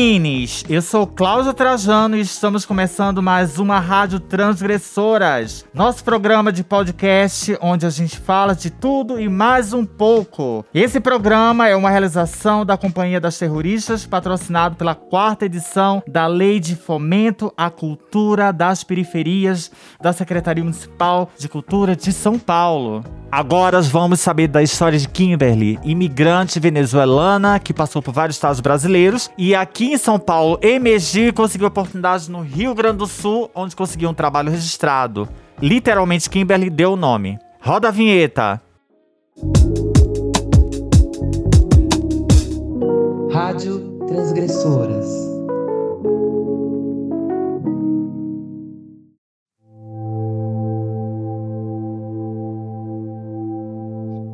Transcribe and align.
menines! 0.00 0.64
Eu 0.66 0.80
sou 0.80 1.06
Cláudio 1.06 1.52
Trajano 1.52 2.16
e 2.16 2.20
estamos 2.20 2.64
começando 2.64 3.22
mais 3.22 3.58
uma 3.58 3.78
Rádio 3.78 4.18
Transgressoras, 4.18 5.66
nosso 5.74 6.02
programa 6.02 6.50
de 6.50 6.64
podcast 6.64 7.58
onde 7.60 7.84
a 7.84 7.90
gente 7.90 8.18
fala 8.18 8.54
de 8.54 8.70
tudo 8.70 9.20
e 9.20 9.28
mais 9.28 9.74
um 9.74 9.84
pouco. 9.84 10.64
Esse 10.72 11.00
programa 11.00 11.68
é 11.68 11.76
uma 11.76 11.90
realização 11.90 12.64
da 12.64 12.78
Companhia 12.78 13.20
das 13.20 13.38
Terroristas, 13.38 14.06
patrocinado 14.06 14.74
pela 14.74 14.94
quarta 14.94 15.44
edição 15.44 16.02
da 16.08 16.26
Lei 16.26 16.60
de 16.60 16.76
Fomento 16.76 17.52
à 17.54 17.68
Cultura 17.68 18.54
das 18.54 18.82
Periferias 18.82 19.70
da 20.00 20.14
Secretaria 20.14 20.64
Municipal 20.64 21.30
de 21.36 21.46
Cultura 21.46 21.94
de 21.94 22.10
São 22.10 22.38
Paulo. 22.38 23.04
Agora 23.32 23.80
vamos 23.80 24.18
saber 24.18 24.48
da 24.48 24.60
história 24.60 24.98
de 24.98 25.08
Kimberly, 25.08 25.78
imigrante 25.84 26.58
venezuelana 26.58 27.60
que 27.60 27.72
passou 27.72 28.02
por 28.02 28.12
vários 28.12 28.34
estados 28.34 28.58
brasileiros 28.58 29.30
e 29.38 29.54
aqui 29.54 29.92
em 29.92 29.96
São 29.96 30.18
Paulo 30.18 30.58
emergiu 30.60 31.28
e 31.28 31.32
conseguiu 31.32 31.68
oportunidade 31.68 32.28
no 32.28 32.40
Rio 32.40 32.74
Grande 32.74 32.98
do 32.98 33.06
Sul, 33.06 33.48
onde 33.54 33.76
conseguiu 33.76 34.10
um 34.10 34.14
trabalho 34.14 34.50
registrado. 34.50 35.28
Literalmente, 35.62 36.28
Kimberly 36.28 36.68
deu 36.68 36.94
o 36.94 36.96
nome. 36.96 37.38
Roda 37.60 37.88
a 37.88 37.90
vinheta. 37.92 38.60
Rádio 43.32 43.96
Transgressoras. 44.08 45.29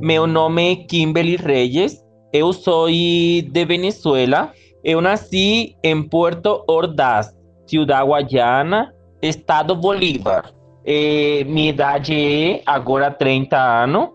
Meu 0.06 0.24
nome 0.24 0.70
é 0.70 0.76
Kimberly 0.76 1.34
Reyes, 1.34 2.00
eu 2.32 2.52
sou 2.52 2.86
de 2.86 3.64
Venezuela. 3.66 4.52
Eu 4.84 5.00
nasci 5.00 5.74
em 5.82 6.00
Puerto 6.00 6.62
Ordaz, 6.68 7.36
Ciudad 7.66 8.06
Guayana, 8.06 8.94
Estado 9.20 9.74
Bolívar. 9.74 10.54
Eh, 10.84 11.42
minha 11.48 11.70
idade 11.70 12.14
é 12.14 12.62
agora 12.64 13.10
30 13.10 13.56
anos. 13.56 14.10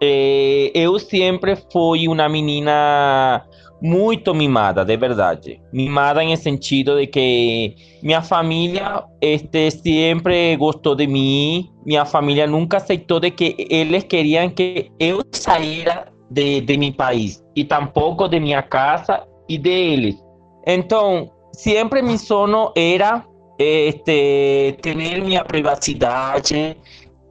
Eh, 0.00 0.70
eu 0.72 1.00
sempre 1.00 1.56
fui 1.72 2.06
uma 2.06 2.28
menina 2.28 3.44
muito 3.84 4.34
mimada, 4.34 4.82
de 4.82 4.96
verdade. 4.96 5.60
Mimada 5.70 6.24
em 6.24 6.34
sentido 6.36 6.96
de 6.96 7.06
que 7.06 7.76
minha 8.02 8.22
família 8.22 9.04
este, 9.20 9.70
sempre 9.70 10.56
gostou 10.56 10.94
de 10.94 11.06
mim. 11.06 11.70
Minha 11.84 12.06
família 12.06 12.46
nunca 12.46 12.78
aceitou 12.78 13.20
de 13.20 13.30
que 13.30 13.54
eles 13.68 14.04
queriam 14.04 14.48
que 14.48 14.90
eu 14.98 15.20
saíra 15.32 16.06
de, 16.30 16.62
de 16.62 16.78
meu 16.78 16.94
país 16.94 17.44
e 17.54 17.62
tampouco 17.62 18.26
de 18.26 18.40
minha 18.40 18.62
casa 18.62 19.22
e 19.50 19.58
deles. 19.58 20.16
Então, 20.66 21.30
sempre 21.52 22.00
meu 22.00 22.16
sonho 22.16 22.72
era 22.74 23.22
este, 23.58 24.78
ter 24.80 24.96
minha 24.96 25.44
privacidade, 25.44 26.74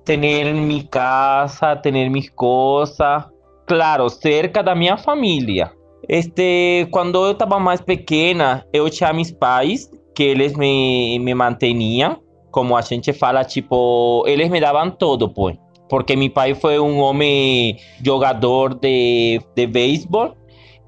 ter 0.06 0.18
minha 0.18 0.84
casa, 0.84 1.76
ter 1.78 1.92
minhas 1.92 2.30
coisas, 2.30 3.26
claro, 3.66 4.08
cerca 4.08 4.62
da 4.62 4.76
minha 4.76 4.98
família. 4.98 5.72
Este, 6.08 6.88
quando 6.92 7.24
eu 7.26 7.32
estava 7.32 7.60
mais 7.60 7.82
pequena, 7.82 8.66
eu 8.74 8.90
tinha 8.90 9.14
meus 9.14 9.32
pais, 9.32 9.90
que 10.16 10.24
eles 10.24 10.54
me, 10.56 11.18
me 11.20 11.34
manteniam, 11.34 12.18
como 12.52 12.76
a 12.76 12.82
gente 12.82 13.12
fala, 13.14 13.44
tipo, 13.44 14.24
eles 14.28 14.50
me 14.50 14.60
davam 14.60 14.92
todo, 14.92 15.30
pues. 15.30 15.58
Porque 15.90 16.16
meu 16.16 16.30
pai 16.30 16.56
foi 16.56 16.80
um 16.80 17.00
homem 17.00 17.78
jogador 18.04 18.74
de, 18.74 19.42
de 19.56 19.68
beisebol 19.68 20.36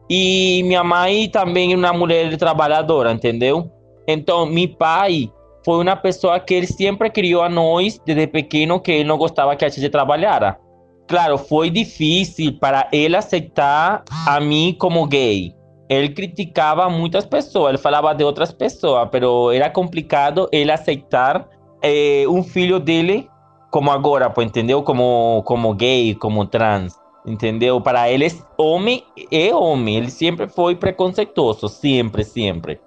e 0.09 0.61
minha 0.63 0.83
mãe 0.83 1.27
também 1.29 1.75
uma 1.75 1.94
mulher 1.94 2.35
trabalhadora, 2.38 3.12
entendeu? 3.12 3.69
Então, 4.07 4.45
meu 4.45 4.68
pai 4.69 5.29
foi 5.63 5.81
uma 5.81 5.95
pessoa 5.95 6.39
que 6.39 6.53
ele 6.53 6.68
sempre 6.68 7.09
criou 7.09 7.41
a 7.41 7.50
nós 7.50 8.00
desde 8.06 8.28
pequeno 8.28 8.79
que 8.79 8.91
ele 8.91 9.03
não 9.03 9.18
gostava 9.18 9.56
que 9.56 9.66
a 9.66 9.69
gente 9.69 9.89
trabalhara. 9.89 10.59
Claro, 11.07 11.38
foi 11.38 11.69
difícil 11.69 12.57
para 12.59 12.88
ele 12.91 13.16
aceitar 13.16 14.03
a 14.27 14.39
mim 14.39 14.75
como 14.77 15.05
gay. 15.05 15.53
Ele 15.88 16.09
criticava 16.09 16.89
muitas 16.89 17.25
pessoas, 17.25 17.69
ele 17.69 17.77
falava 17.77 18.13
de 18.13 18.23
outras 18.23 18.51
pessoas, 18.51 19.07
mas 19.11 19.55
era 19.55 19.69
complicado 19.69 20.49
ele 20.51 20.71
aceitar 20.71 21.47
eh, 21.83 22.25
um 22.27 22.41
filho 22.41 22.79
dele 22.79 23.29
como 23.69 23.91
agora, 23.91 24.33
entendeu? 24.39 24.81
Como, 24.81 25.44
como 25.45 25.73
gay, 25.75 26.15
como 26.15 26.45
trans, 26.45 26.97
entendeu? 27.25 27.79
Para 27.79 28.09
ele, 28.09 28.25
homem 28.57 29.03
é 29.31 29.53
homem, 29.53 29.97
ele 29.97 30.09
sempre 30.09 30.47
foi 30.47 30.75
preconceituoso, 30.75 31.67
sempre, 31.67 32.23
sempre. 32.23 32.79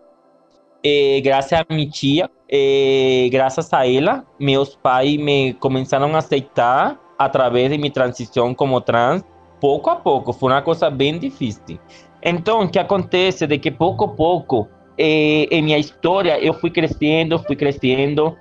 E, 0.83 1.21
graças 1.21 1.53
a 1.53 1.67
minha 1.69 1.89
tia, 1.89 2.31
e, 2.51 3.29
graças 3.31 3.73
a 3.73 3.87
ela, 3.87 4.25
meus 4.41 4.75
pais 4.75 5.17
me 5.19 5.53
começaram 5.55 6.15
a 6.15 6.19
aceitar 6.19 6.99
através 7.19 7.71
de 7.71 7.77
minha 7.77 7.91
transição 7.91 8.55
como 8.55 8.81
trans, 8.81 9.25
pouco 9.61 9.91
a 9.91 9.97
pouco. 9.97 10.33
Foi 10.33 10.53
uma 10.53 10.63
coisa 10.63 10.89
bem 10.89 11.19
difícil. 11.19 11.79
Então, 12.23 12.63
o 12.63 12.69
que 12.69 12.79
acontece 12.79 13.45
é 13.45 13.59
que 13.59 13.71
pouco 13.71 14.05
a 14.05 14.09
pouco, 14.09 14.69
eh, 14.97 15.47
em 15.51 15.63
minha 15.63 15.79
história, 15.79 16.39
eu 16.39 16.55
fui 16.55 16.71
crescendo, 16.71 17.39
fui 17.41 17.57
crescendo. 17.57 18.37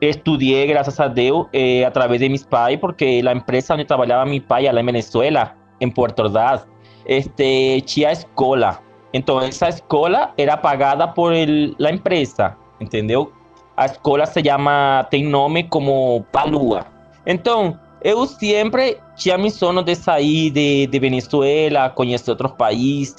Estudei, 0.00 0.66
graças 0.66 0.98
a 1.00 1.08
Deus, 1.08 1.46
eh, 1.52 1.84
através 1.84 2.20
de 2.20 2.28
meus 2.28 2.44
pais, 2.44 2.78
porque 2.78 3.22
a 3.26 3.32
empresa 3.32 3.74
onde 3.74 3.84
trabalhava 3.84 4.28
meu 4.28 4.42
pai, 4.42 4.70
lá 4.70 4.80
em 4.80 4.84
Venezuela, 4.84 5.54
em 5.80 5.90
Puerto 5.90 6.20
Ordaz, 6.22 6.66
este, 7.06 7.80
tinha 7.82 8.12
escola. 8.12 8.80
Então, 9.12 9.40
essa 9.40 9.68
escola 9.68 10.34
era 10.36 10.56
pagada 10.56 11.08
por 11.08 11.32
el, 11.32 11.74
a 11.82 11.90
empresa, 11.90 12.56
entendeu? 12.80 13.32
A 13.76 13.86
escola 13.86 14.26
se 14.26 14.42
chama, 14.44 15.06
tem 15.10 15.24
nome 15.24 15.64
como 15.64 16.24
Palua. 16.32 16.84
Então, 17.24 17.78
eu 18.06 18.24
sempre 18.24 19.00
tinha 19.16 19.36
sonho 19.50 19.82
de 19.82 19.96
sair 19.96 20.50
de, 20.50 20.86
de 20.86 20.98
Venezuela, 21.00 21.90
conhecer 21.90 22.30
outros 22.30 22.52
países, 22.52 23.16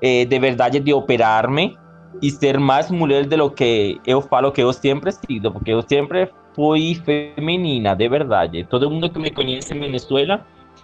eh, 0.00 0.24
de 0.24 0.38
verdade 0.38 0.80
de 0.80 0.94
operar-me 0.94 1.76
e 2.22 2.30
ser 2.30 2.58
mais 2.58 2.90
mulher 2.90 3.26
de 3.26 3.36
lo 3.36 3.50
que 3.50 4.00
eu 4.06 4.22
falo 4.22 4.50
que 4.50 4.62
eu 4.62 4.72
sempre 4.72 5.12
sido, 5.12 5.52
porque 5.52 5.72
eu 5.72 5.82
sempre 5.86 6.32
fui 6.54 6.94
feminina, 7.04 7.94
de 7.94 8.08
verdade. 8.08 8.64
Todo 8.64 8.90
mundo 8.90 9.10
que 9.10 9.18
me 9.18 9.30
conhece 9.30 9.74
em 9.74 9.80
Venezuela 9.80 10.40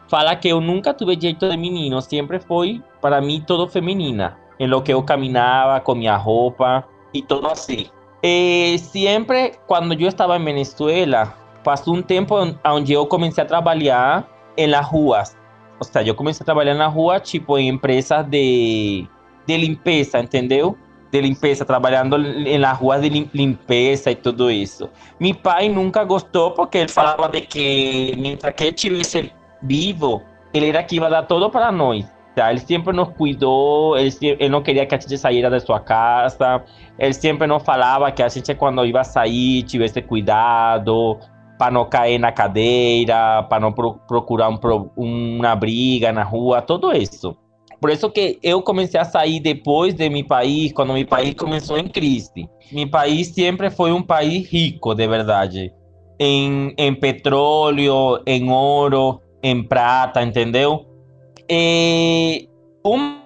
fala 0.06 0.36
que 0.36 0.48
eu 0.50 0.60
nunca 0.60 0.92
tive 0.92 1.18
jeito 1.18 1.48
de 1.48 1.56
menino, 1.56 2.02
sempre 2.02 2.38
foi 2.40 2.82
para 3.00 3.22
mim 3.22 3.42
todo 3.46 3.66
feminina, 3.66 4.36
em 4.60 4.66
lo 4.66 4.82
que 4.82 4.92
eu 4.92 5.02
caminhava, 5.02 5.80
com 5.80 5.94
minha 5.94 6.16
roupa 6.18 6.84
e 7.14 7.22
tudo 7.22 7.46
assim. 7.46 7.86
E 8.22 8.76
sempre 8.78 9.52
quando 9.66 9.94
eu 9.94 10.08
estava 10.08 10.36
em 10.36 10.44
Venezuela, 10.44 11.42
passou 11.64 11.96
um 11.96 12.02
tempo 12.02 12.36
onde 12.64 12.92
eu 12.92 13.06
comecei 13.06 13.42
a 13.42 13.46
trabalhar 13.46 14.28
em 14.56 14.66
las 14.68 14.86
ruas. 14.86 15.36
Ou 15.80 15.84
seja, 15.84 16.10
eu 16.10 16.14
comecei 16.14 16.44
a 16.44 16.44
trabalhar 16.44 16.74
na 16.74 16.86
rua, 16.86 17.18
tipo, 17.18 17.58
em 17.58 17.68
empresas 17.68 18.24
de, 18.26 19.06
de 19.46 19.56
limpeza, 19.56 20.20
entendeu? 20.20 20.76
De 21.10 21.20
limpeza, 21.20 21.64
trabalhando 21.64 22.16
em 22.16 22.58
las 22.58 22.78
ruas 22.78 23.02
de 23.02 23.08
limpeza 23.34 24.10
e 24.10 24.14
tudo 24.14 24.50
isso. 24.50 24.88
Meu 25.18 25.34
pai 25.34 25.68
nunca 25.68 26.04
gostou 26.04 26.52
porque 26.52 26.78
ele 26.78 26.88
falava 26.88 27.28
de 27.28 27.40
que, 27.40 28.14
mientras 28.16 28.54
que 28.54 28.64
ele 28.64 28.74
estivesse 28.74 29.32
vivo, 29.62 30.22
ele 30.52 30.68
era 30.68 30.82
que 30.82 30.96
ia 30.96 31.08
dar 31.08 31.22
todo 31.24 31.50
para 31.50 31.72
nós. 31.72 32.06
Ele 32.36 32.58
sempre 32.58 32.92
nos 32.92 33.10
cuidou, 33.10 33.96
ele, 33.96 34.12
ele, 34.20 34.48
não 34.48 34.60
queria 34.60 34.84
que 34.84 34.94
a 34.94 34.98
gente 34.98 35.16
saísse 35.16 35.48
da 35.48 35.60
sua 35.60 35.78
casa, 35.78 36.64
ele 36.98 37.12
sempre 37.12 37.46
nos 37.46 37.62
falava 37.62 38.10
que 38.10 38.22
a 38.24 38.28
gente, 38.28 38.52
quando 38.56 38.84
ia 38.84 39.04
sair, 39.04 39.62
tivesse 39.62 40.02
cuidado, 40.02 41.16
para 41.64 41.70
não 41.70 41.86
cair 41.86 42.18
na 42.18 42.30
cadeira, 42.30 43.42
para 43.44 43.58
não 43.58 43.72
pro, 43.72 43.94
procurar 44.06 44.50
um, 44.50 44.58
uma 44.94 45.56
briga 45.56 46.12
na 46.12 46.22
rua, 46.22 46.60
tudo 46.60 46.92
isso. 46.92 47.34
Por 47.80 47.88
isso 47.88 48.10
que 48.10 48.38
eu 48.42 48.60
comecei 48.60 49.00
a 49.00 49.04
sair 49.04 49.40
depois 49.40 49.94
de 49.94 50.10
meu 50.10 50.26
país, 50.26 50.74
quando 50.74 50.92
meu 50.92 51.06
país 51.06 51.32
começou 51.34 51.78
em 51.78 51.88
crise. 51.88 52.46
Meu 52.70 52.90
país 52.90 53.28
sempre 53.28 53.70
foi 53.70 53.92
um 53.92 54.02
país 54.02 54.46
rico, 54.46 54.94
de 54.94 55.08
verdade. 55.08 55.72
Em, 56.20 56.74
em 56.76 56.94
petróleo, 56.94 58.20
em 58.26 58.50
ouro, 58.50 59.22
em 59.42 59.62
prata, 59.62 60.22
entendeu? 60.22 60.84
E 61.48 62.46
uma 62.84 63.22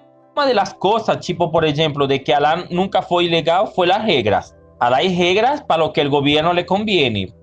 das 0.55 0.71
coisas, 0.71 1.17
tipo, 1.25 1.51
por 1.51 1.65
exemplo, 1.65 2.07
de 2.07 2.19
que 2.19 2.33
lá 2.33 2.65
nunca 2.71 3.01
foi 3.01 3.27
legal, 3.27 3.67
foi 3.67 3.91
as 3.91 4.01
regras. 4.01 4.55
Hay 4.79 5.09
regras 5.09 5.61
para 5.61 5.83
lo 5.83 5.91
que 5.91 5.99
el 5.99 6.09
gobierno 6.09 6.53
le 6.53 6.65
conviene. 6.65 7.33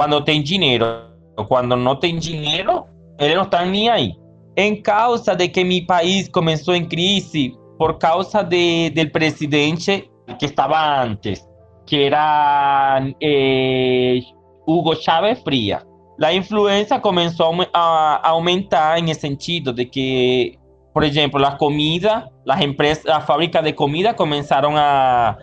Cuando 0.00 0.24
tem 0.24 0.42
dinero, 0.42 1.10
cuando 1.46 1.76
no 1.76 1.98
tem 1.98 2.18
dinero, 2.18 2.86
ellos 3.18 3.36
no 3.36 3.42
están 3.42 3.70
ni 3.70 3.86
ahí. 3.86 4.16
En 4.56 4.80
causa 4.80 5.34
de 5.34 5.52
que 5.52 5.62
mi 5.62 5.82
país 5.82 6.30
comenzó 6.30 6.72
en 6.72 6.86
crisis 6.86 7.52
por 7.76 7.98
causa 7.98 8.42
de, 8.42 8.90
del 8.94 9.10
presidente 9.10 10.10
que 10.38 10.46
estaba 10.46 11.02
antes, 11.02 11.46
que 11.86 12.06
era 12.06 13.14
eh, 13.20 14.22
Hugo 14.66 14.94
Chávez 14.94 15.42
Fría. 15.44 15.84
La 16.16 16.32
influencia 16.32 17.02
comenzó 17.02 17.52
a, 17.74 18.20
a 18.24 18.28
aumentar 18.30 18.96
en 18.96 19.10
el 19.10 19.16
sentido 19.16 19.70
de 19.70 19.90
que 19.90 20.58
por 20.92 21.04
ejemplo, 21.04 21.38
la 21.38 21.56
comida, 21.56 22.30
las 22.44 22.60
empresas, 22.62 23.04
las 23.04 23.24
fábricas 23.24 23.62
de 23.62 23.74
comida 23.74 24.16
comenzaron 24.16 24.74
a, 24.76 25.38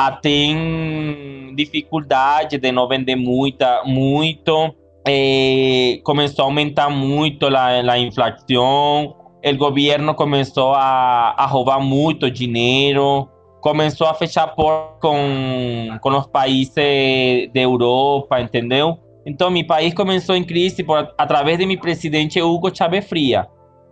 Ah, 0.00 0.12
tem 0.12 1.52
dificuldade 1.56 2.56
de 2.56 2.70
não 2.70 2.86
vender 2.86 3.16
muita, 3.16 3.82
muito. 3.84 4.72
Eh, 5.04 5.98
começou 6.04 6.44
a 6.44 6.46
aumentar 6.46 6.88
muito 6.88 7.46
a, 7.48 7.66
a 7.66 7.98
inflação. 7.98 9.16
O 9.44 9.56
governo 9.56 10.14
começou 10.14 10.72
a, 10.72 11.34
a 11.36 11.46
roubar 11.46 11.80
muito 11.80 12.30
dinheiro. 12.30 13.28
Começou 13.60 14.06
a 14.06 14.14
fechar 14.14 14.46
portas 14.54 15.00
com, 15.00 15.98
com 16.00 16.10
os 16.10 16.28
países 16.28 17.50
da 17.52 17.60
Europa, 17.60 18.40
entendeu? 18.40 18.98
Então, 19.26 19.50
meu 19.50 19.66
país 19.66 19.92
começou 19.94 20.36
em 20.36 20.44
crise 20.44 20.84
por, 20.84 21.12
através 21.18 21.58
de 21.58 21.66
meu 21.66 21.80
presidente 21.80 22.40
Hugo 22.40 22.74
Chávez 22.74 23.04
Fria, 23.08 23.48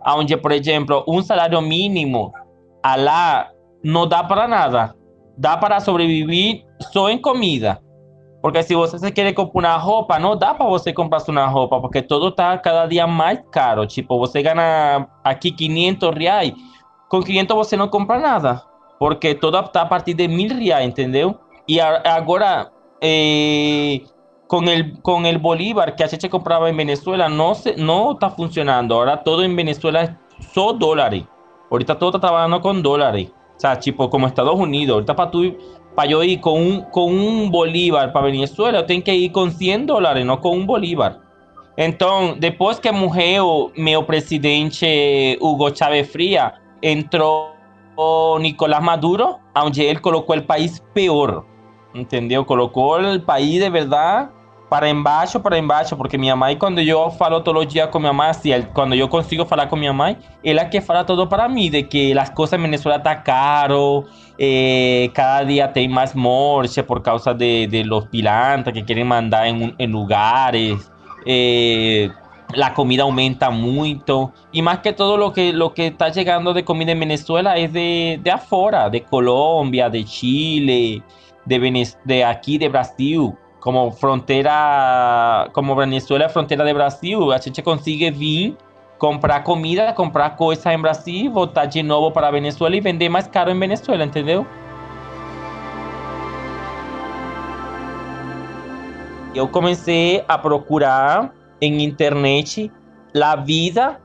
onde, 0.07 0.37
por 0.37 0.53
exemplo, 0.53 1.03
um 1.05 1.21
salário 1.21 1.61
mínimo 1.61 2.31
lá 2.83 3.49
não 3.83 4.07
dá 4.07 4.23
para 4.23 4.47
nada. 4.47 4.96
Da 5.37 5.59
para 5.59 5.79
sobrevivir 5.79 6.65
solo 6.91 7.09
en 7.09 7.19
comida. 7.19 7.79
Porque 8.41 8.63
si 8.63 8.75
você 8.75 8.99
se 8.99 9.11
quiere 9.11 9.33
comprar 9.33 9.59
una 9.59 9.77
ropa, 9.77 10.19
no 10.19 10.35
da 10.35 10.57
para 10.57 10.69
você 10.69 10.93
comprar 10.93 11.21
una 11.27 11.47
ropa, 11.47 11.81
porque 11.81 12.01
todo 12.01 12.29
está 12.29 12.61
cada 12.61 12.87
día 12.87 13.07
más 13.07 13.39
caro. 13.51 13.87
Tipo, 13.87 14.17
você 14.17 14.41
gana 14.41 15.09
aquí 15.23 15.51
500 15.51 16.13
reais, 16.13 16.53
con 17.09 17.23
500 17.23 17.55
você 17.55 17.75
no 17.75 17.89
compra 17.89 18.19
nada, 18.19 18.63
porque 18.99 19.35
todo 19.35 19.59
está 19.59 19.81
a 19.81 19.89
partir 19.89 20.15
de 20.15 20.27
1000 20.27 20.49
reais, 20.57 20.87
entendeu? 20.87 21.39
Y 21.65 21.79
ahora, 21.79 22.71
eh, 23.01 24.05
con 24.47 24.67
el, 24.69 25.01
con 25.01 25.25
el 25.25 25.37
bolívar 25.39 25.95
que 25.95 26.07
se 26.07 26.29
compraba 26.29 26.69
en 26.69 26.77
Venezuela, 26.77 27.27
no, 27.27 27.53
se, 27.55 27.75
no 27.75 28.13
está 28.13 28.29
funcionando. 28.29 28.95
Ahora 28.95 29.23
todo 29.23 29.43
en 29.43 29.55
Venezuela 29.55 30.03
es 30.03 30.11
solo 30.53 30.73
dólares. 30.73 31.25
Ahorita 31.69 31.97
todo 31.97 32.11
está 32.11 32.21
trabajando 32.21 32.61
con 32.61 32.81
dólares. 32.81 33.29
O 33.57 33.59
sea, 33.59 33.79
tipo 33.79 34.09
como 34.09 34.27
Estados 34.27 34.55
Unidos. 34.55 34.93
Ahorita 34.95 35.15
para 35.15 35.31
tú 35.31 35.57
para 35.97 36.09
yo 36.09 36.23
ir 36.23 36.39
con 36.39 36.61
un, 36.61 36.81
con 36.91 37.05
un 37.05 37.49
bolívar 37.49 38.13
para 38.13 38.27
Venezuela, 38.27 38.85
tengo 38.85 39.03
que 39.03 39.15
ir 39.15 39.31
con 39.31 39.49
100 39.49 39.87
dólares, 39.87 40.23
no 40.23 40.39
con 40.39 40.51
un 40.51 40.67
bolívar. 40.67 41.19
Entonces, 41.75 42.39
después 42.39 42.79
que 42.79 42.91
morreu 42.91 43.71
meu 43.75 44.05
presidente 44.05 45.39
Hugo 45.41 45.71
Chávez 45.71 46.11
Fría, 46.11 46.53
entró 46.83 47.55
Nicolás 48.39 48.83
Maduro, 48.83 49.39
donde 49.55 49.89
él 49.89 49.99
colocó 49.99 50.35
el 50.35 50.43
país 50.43 50.83
peor. 50.93 51.43
¿Entendeu? 51.95 52.45
Colocó 52.45 52.99
el 52.99 53.23
país 53.23 53.59
de 53.59 53.71
verdad 53.71 54.29
para 54.69 54.89
embaixo, 54.89 55.39
para 55.39 55.57
embaixo, 55.57 55.95
porque 55.95 56.17
minha 56.17 56.35
mãe, 56.35 56.57
quando 56.57 56.79
eu 56.79 57.09
falo 57.11 57.41
todos 57.41 57.65
os 57.65 57.71
dias 57.71 57.89
com 57.89 57.99
minha 57.99 58.11
mãe, 58.11 58.29
assim, 58.29 58.49
quando 58.73 58.95
eu 58.95 59.07
consigo 59.07 59.45
falar 59.45 59.67
com 59.67 59.75
minha 59.75 59.93
mãe, 59.93 60.17
ela 60.43 60.65
quer 60.65 60.81
falar 60.81 61.03
tudo 61.05 61.25
para 61.25 61.47
mim, 61.47 61.69
de 61.69 61.83
que 61.83 62.17
as 62.17 62.29
coisas 62.29 62.59
em 62.59 62.61
Venezuela 62.61 62.99
tá 62.99 63.15
caro, 63.15 64.05
eh, 64.37 65.09
cada 65.13 65.45
dia 65.45 65.67
tem 65.67 65.87
mais 65.87 66.13
morte 66.13 66.83
por 66.83 67.01
causa 67.01 67.33
de, 67.33 67.67
de 67.67 67.83
los 67.83 68.05
pilantras 68.07 68.73
que 68.73 68.83
querem 68.83 69.05
mandar 69.05 69.47
em 69.47 69.87
lugares, 69.87 70.91
eh, 71.25 72.09
la 72.55 72.71
comida 72.71 73.03
aumenta 73.03 73.49
muito, 73.51 74.31
e 74.53 74.61
mais 74.61 74.79
que 74.79 74.93
todo 74.93 75.17
lo 75.17 75.31
que, 75.31 75.51
lo 75.51 75.71
que 75.71 75.83
está 75.83 76.11
chegando 76.11 76.53
de 76.53 76.63
comida 76.63 76.91
em 76.91 76.99
Venezuela 76.99 77.57
é 77.57 77.67
de, 77.67 78.17
de 78.17 78.29
afora, 78.29 78.89
de 78.89 79.01
Colômbia, 79.01 79.89
de 79.89 80.05
Chile, 80.05 81.03
de, 81.45 81.59
Venez 81.59 81.97
de 82.05 82.23
aqui, 82.23 82.57
de 82.57 82.69
Brasil, 82.69 83.37
como 83.67 83.91
frontera, 83.91 85.49
como 85.51 85.75
Venezuela, 85.75 86.29
frontera 86.29 86.63
de 86.63 86.73
Brasil, 86.73 87.33
a 87.33 87.37
gente 87.37 87.61
consigue 87.61 88.09
vir, 88.09 88.55
comprar 88.97 89.43
comida, 89.43 89.91
comprar 89.91 90.37
coisas 90.37 90.65
em 90.67 90.79
Brasil, 90.79 91.29
voltar 91.29 91.65
de 91.65 91.83
novo 91.83 92.09
para 92.09 92.31
Venezuela 92.31 92.77
e 92.77 92.79
vender 92.79 93.09
mais 93.09 93.27
caro 93.27 93.51
em 93.51 93.59
Venezuela, 93.59 94.05
entendeu? 94.05 94.47
Eu 99.35 99.49
comecei 99.49 100.23
a 100.29 100.37
procurar 100.37 101.33
em 101.59 101.83
internet 101.83 102.71
a 103.21 103.35
vida 103.35 103.99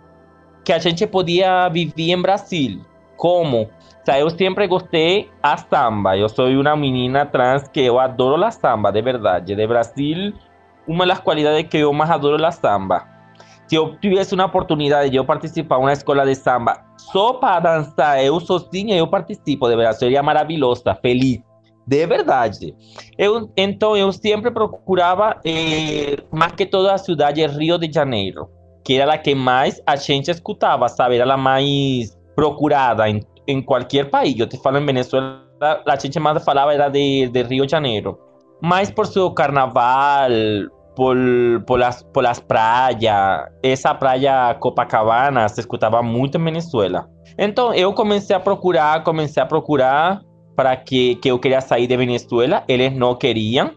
que 0.65 0.73
a 0.73 0.81
gente 0.81 1.07
podia 1.07 1.69
viver 1.69 2.11
em 2.11 2.21
Brasil. 2.21 2.85
Como? 3.23 3.61
O 3.61 4.05
sea, 4.05 4.19
yo 4.19 4.31
siempre 4.31 4.67
gosté 4.67 5.31
a 5.43 5.57
samba. 5.57 6.17
Yo 6.17 6.29
soy 6.29 6.57
una 6.57 6.75
menina 6.75 7.31
trans 7.31 7.69
que 7.69 7.85
yo 7.85 8.01
adoro 8.01 8.37
la 8.37 8.51
samba, 8.51 8.91
de 8.91 9.01
verdad. 9.01 9.41
De 9.41 9.65
Brasil, 9.65 10.35
una 10.89 11.05
de 11.05 11.07
las 11.07 11.21
cualidades 11.21 11.69
que 11.69 11.79
yo 11.79 11.93
más 11.93 12.11
adoro 12.11 12.37
la 12.37 12.51
samba. 12.51 13.31
Si 13.67 13.77
yo 13.77 13.97
tuviese 14.01 14.35
una 14.35 14.47
oportunidad 14.47 15.03
de 15.03 15.11
yo 15.11 15.25
participar 15.25 15.79
en 15.79 15.85
una 15.85 15.93
escuela 15.93 16.25
de 16.25 16.35
samba 16.35 16.85
solo 16.97 17.39
para 17.39 17.61
danzar, 17.61 18.21
yo 18.25 18.41
sozinha, 18.41 18.97
yo 18.97 19.09
participo, 19.09 19.69
de 19.69 19.77
verdad. 19.77 19.93
Sería 19.93 20.21
maravillosa, 20.21 20.93
feliz. 20.97 21.41
De 21.87 22.05
verdade. 22.05 22.75
Eu, 23.17 23.53
então, 23.57 23.97
eu 23.97 24.11
sempre 24.13 24.51
procurava, 24.51 25.39
eh, 25.45 26.17
que 26.57 26.67
toda 26.67 26.93
a 26.93 26.99
cidade 26.99 27.41
de 27.41 27.47
Rio 27.47 27.79
de 27.79 27.89
Janeiro, 27.89 28.51
que 28.85 28.95
era 28.95 29.15
a 29.15 29.19
que 29.19 29.33
mais 29.33 29.81
a 29.87 29.95
gente 29.95 30.29
escutava, 30.29 30.89
sabe? 30.89 31.19
Era 31.19 31.35
a 31.35 31.37
mais 31.37 32.21
procurada 32.35 33.09
em 33.09 33.21
en 33.47 33.63
cualquier 33.63 34.11
país. 34.11 34.35
Yo 34.37 34.49
te 34.49 34.57
falo 34.59 34.79
en 34.79 34.87
Venezuela, 34.87 35.43
la 35.85 35.99
chicha 35.99 36.21
más 36.21 36.45
falaba 36.45 36.75
era 36.75 36.91
de, 36.91 37.29
de 37.33 37.43
Río 37.43 37.65
de 37.65 37.71
Janeiro. 37.71 38.19
Más 38.61 38.93
por 38.93 39.07
su 39.07 39.35
carnaval, 39.35 40.71
por, 40.95 41.17
por, 41.67 41.81
las, 41.81 42.05
por 42.05 42.23
las 42.23 42.41
playas. 42.41 43.49
Esa 43.63 43.99
playa 43.99 44.57
Copacabana 44.61 45.49
se 45.49 45.61
escutaba 45.61 46.03
muito 46.03 46.39
em 46.39 46.45
Venezuela. 46.45 47.09
Então 47.39 47.75
eu 47.75 47.93
comecei 47.93 48.37
a 48.37 48.41
procurar, 48.41 49.03
comecei 49.03 49.43
a 49.43 49.47
procurar 49.47 50.21
para 50.55 50.77
que, 50.77 51.17
que 51.17 51.31
eu 51.31 51.39
queria 51.39 51.61
sair 51.61 51.87
de 51.87 51.97
Venezuela. 51.97 52.63
Eles 52.69 52.93
não 52.95 53.17
queriam. 53.17 53.73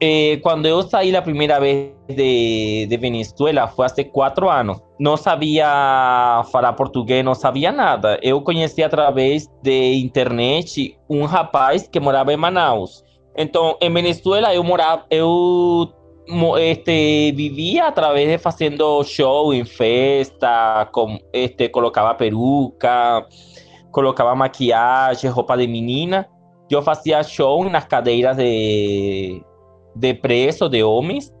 Eh, 0.00 0.40
cuando 0.42 0.68
yo 0.68 0.82
salí 0.82 1.12
la 1.12 1.22
primera 1.22 1.58
vez 1.58 1.92
de, 2.08 2.86
de, 2.88 2.98
Venezuela 2.98 3.68
fue 3.68 3.86
hace 3.86 4.10
cuatro 4.10 4.50
años. 4.50 4.82
No 4.98 5.16
sabía 5.16 6.40
hablar 6.40 6.76
portugués, 6.76 7.24
no 7.24 7.34
sabía 7.34 7.72
nada. 7.72 8.18
Yo 8.20 8.42
conocí 8.42 8.82
a 8.82 8.88
través 8.88 9.50
de 9.62 9.92
internet 9.92 10.66
un 11.08 11.28
rapaz 11.28 11.88
que 11.88 12.00
moraba 12.00 12.32
en 12.32 12.40
Manaus. 12.40 13.04
Entonces, 13.36 13.76
en 13.80 13.94
Venezuela 13.94 14.54
yo 14.54 14.62
moraba, 14.62 15.06
yo 15.10 15.92
este, 16.58 17.32
vivía 17.34 17.88
a 17.88 17.94
través 17.94 18.26
de 18.26 18.48
haciendo 18.48 19.02
show 19.04 19.52
en 19.52 19.66
festa, 19.66 20.88
con, 20.92 21.20
este, 21.32 21.70
colocaba 21.70 22.16
peruca, 22.16 23.26
colocaba 23.90 24.34
maquillaje, 24.34 25.30
ropa 25.30 25.56
de 25.56 25.68
menina. 25.68 26.28
Yo 26.68 26.82
hacía 26.88 27.22
show 27.22 27.64
en 27.64 27.72
las 27.72 27.86
cadeiras 27.86 28.36
de 28.36 29.42
de 29.94 30.14
preso, 30.14 30.68
de 30.68 30.82
homens. 30.82 31.32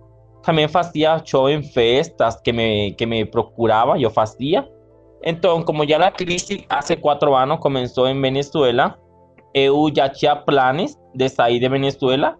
Também 0.42 0.68
fazia 0.68 1.20
show 1.24 1.48
em 1.48 1.62
festas 1.62 2.40
que 2.40 2.52
me, 2.52 2.92
que 2.92 3.06
me 3.06 3.24
procurava, 3.24 3.98
eu 3.98 4.10
fazia. 4.10 4.68
Então, 5.24 5.62
como 5.62 5.88
já 5.88 6.06
a 6.06 6.10
crise 6.10 6.66
há 6.68 6.82
quatro 6.96 7.34
anos 7.34 7.58
começou 7.58 8.06
em 8.06 8.20
Venezuela, 8.20 8.98
eu 9.54 9.90
já 9.94 10.08
tinha 10.08 10.36
planos 10.36 10.98
de 11.14 11.28
sair 11.28 11.58
de 11.58 11.68
Venezuela 11.68 12.36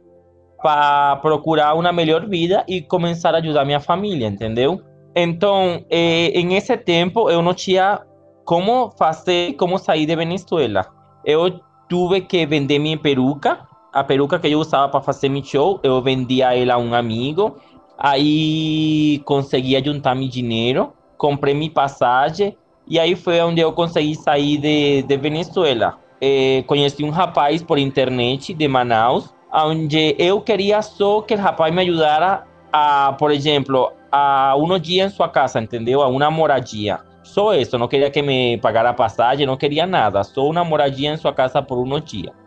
para 0.62 1.16
procurar 1.16 1.74
uma 1.74 1.92
melhor 1.92 2.28
vida 2.28 2.64
e 2.68 2.82
começar 2.82 3.34
a 3.34 3.38
ajudar 3.38 3.64
minha 3.64 3.80
família, 3.80 4.26
entendeu? 4.26 4.80
Então, 5.16 5.84
eh, 5.90 6.32
em 6.34 6.54
esse 6.56 6.76
tempo, 6.76 7.30
eu 7.30 7.40
não 7.40 7.54
tinha 7.54 8.00
como 8.44 8.90
fazer, 8.98 9.54
como 9.54 9.78
sair 9.78 10.06
de 10.06 10.16
Venezuela. 10.16 10.84
Eu 11.24 11.60
tive 11.88 12.20
que 12.22 12.44
vender 12.46 12.78
minha 12.78 12.98
peruca 12.98 13.66
a 13.94 14.02
peruca 14.02 14.40
que 14.40 14.48
eu 14.48 14.58
usava 14.58 14.88
para 14.88 15.00
fazer 15.00 15.28
meu 15.28 15.44
show, 15.44 15.78
eu 15.84 16.02
vendia 16.02 16.52
ela 16.52 16.74
a 16.74 16.78
um 16.78 16.92
amigo. 16.92 17.56
Aí 17.96 19.22
consegui 19.24 19.80
juntar 19.84 20.16
meu 20.16 20.28
dinheiro, 20.28 20.92
comprei 21.16 21.54
minha 21.54 21.70
passagem 21.70 22.56
e 22.88 22.98
aí 22.98 23.14
foi 23.14 23.40
onde 23.40 23.60
eu 23.60 23.72
consegui 23.72 24.16
sair 24.16 24.58
de, 24.58 25.02
de 25.02 25.16
Venezuela. 25.16 25.96
Eh, 26.20 26.64
conheci 26.66 27.04
um 27.04 27.10
rapaz 27.10 27.62
por 27.62 27.78
internet 27.78 28.52
de 28.52 28.66
Manaus, 28.66 29.32
onde 29.52 30.16
eu 30.18 30.40
queria 30.40 30.82
só 30.82 31.22
que 31.22 31.34
o 31.34 31.38
rapaz 31.38 31.72
me 31.72 31.82
ajudara 31.82 32.44
a, 32.72 33.12
por 33.12 33.30
exemplo, 33.30 33.92
a 34.10 34.56
uns 34.56 34.80
dias 34.82 35.12
em 35.12 35.14
sua 35.14 35.28
casa, 35.28 35.60
entendeu? 35.60 36.02
A 36.02 36.08
uma 36.08 36.28
moradia. 36.32 36.98
Só 37.22 37.54
isso, 37.54 37.78
não 37.78 37.86
queria 37.86 38.10
que 38.10 38.20
me 38.20 38.58
pagara 38.58 38.92
passagem, 38.92 39.46
não 39.46 39.56
queria 39.56 39.86
nada, 39.86 40.24
só 40.24 40.48
uma 40.50 40.64
moradia 40.64 41.14
em 41.14 41.16
sua 41.16 41.32
casa 41.32 41.62
por 41.62 41.78
uns 41.78 42.04
dias. 42.04 42.43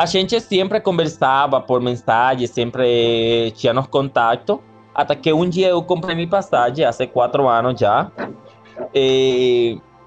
A 0.00 0.06
gente 0.06 0.40
sempre 0.40 0.80
conversava 0.80 1.60
por 1.60 1.78
mensagem, 1.78 2.46
sempre 2.46 3.52
tínhamos 3.54 3.86
contato, 3.88 4.58
até 4.94 5.14
que 5.14 5.30
um 5.30 5.46
dia 5.46 5.68
eu 5.68 5.82
comprei 5.82 6.14
minha 6.14 6.26
passagem, 6.26 6.86
há 6.86 6.92
quatro 7.06 7.46
anos 7.46 7.78
já, 7.78 8.10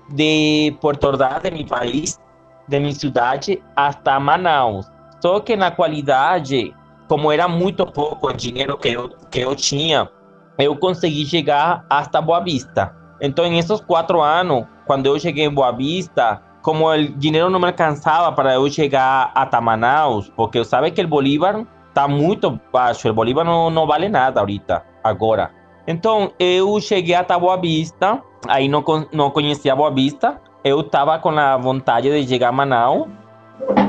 de 0.09 0.75
Porto 0.81 1.03
Ordaz, 1.03 1.43
de 1.43 1.51
meu 1.51 1.67
país, 1.67 2.19
de 2.67 2.79
minha 2.79 2.91
cidade, 2.91 3.61
até 3.75 4.17
Manaus. 4.17 4.89
Só 5.21 5.39
que 5.39 5.55
na 5.55 5.69
qualidade, 5.69 6.75
como 7.07 7.31
era 7.31 7.47
muito 7.47 7.85
pouco 7.85 8.29
o 8.29 8.33
dinheiro 8.33 8.75
que 8.79 8.89
eu, 8.89 9.09
que 9.29 9.41
eu 9.41 9.55
tinha, 9.55 10.09
eu 10.57 10.75
consegui 10.75 11.23
chegar 11.23 11.85
até 11.87 12.19
Boa 12.19 12.39
Vista. 12.39 12.95
Então, 13.21 13.45
em 13.45 13.59
esses 13.59 13.79
quatro 13.79 14.23
anos, 14.23 14.65
cuando 14.87 15.15
yo 15.15 15.17
llegué 15.17 15.43
en 15.43 15.53
Boavista, 15.53 16.41
como 16.63 16.93
el 16.93 17.19
dinero 17.19 17.49
no 17.49 17.59
me 17.59 17.67
alcanzaba 17.67 18.33
para 18.33 18.53
yo 18.53 18.65
llegar 18.67 19.31
a 19.35 19.61
Manaus, 19.61 20.31
porque 20.33 20.63
sabe 20.63 20.93
que 20.93 21.01
el 21.01 21.07
Bolívar 21.07 21.67
está 21.89 22.07
muy 22.07 22.39
bajo, 22.71 23.07
el 23.07 23.13
Bolívar 23.13 23.45
no, 23.45 23.69
no 23.69 23.85
vale 23.85 24.09
nada 24.09 24.39
ahorita, 24.39 24.83
ahora. 25.03 25.51
Entonces, 25.85 26.33
yo 26.39 26.79
llegué 26.79 27.17
a 27.17 27.37
Boa 27.37 27.57
Vista, 27.57 28.23
ahí 28.47 28.69
no, 28.69 28.83
no 29.11 29.33
conocía 29.33 29.73
Boa 29.73 29.89
Vista, 29.89 30.41
yo 30.63 30.79
estaba 30.79 31.19
con 31.19 31.35
la 31.35 31.57
voluntad 31.57 32.01
de 32.01 32.25
llegar 32.25 32.49
a 32.49 32.53
Manaus, 32.53 33.07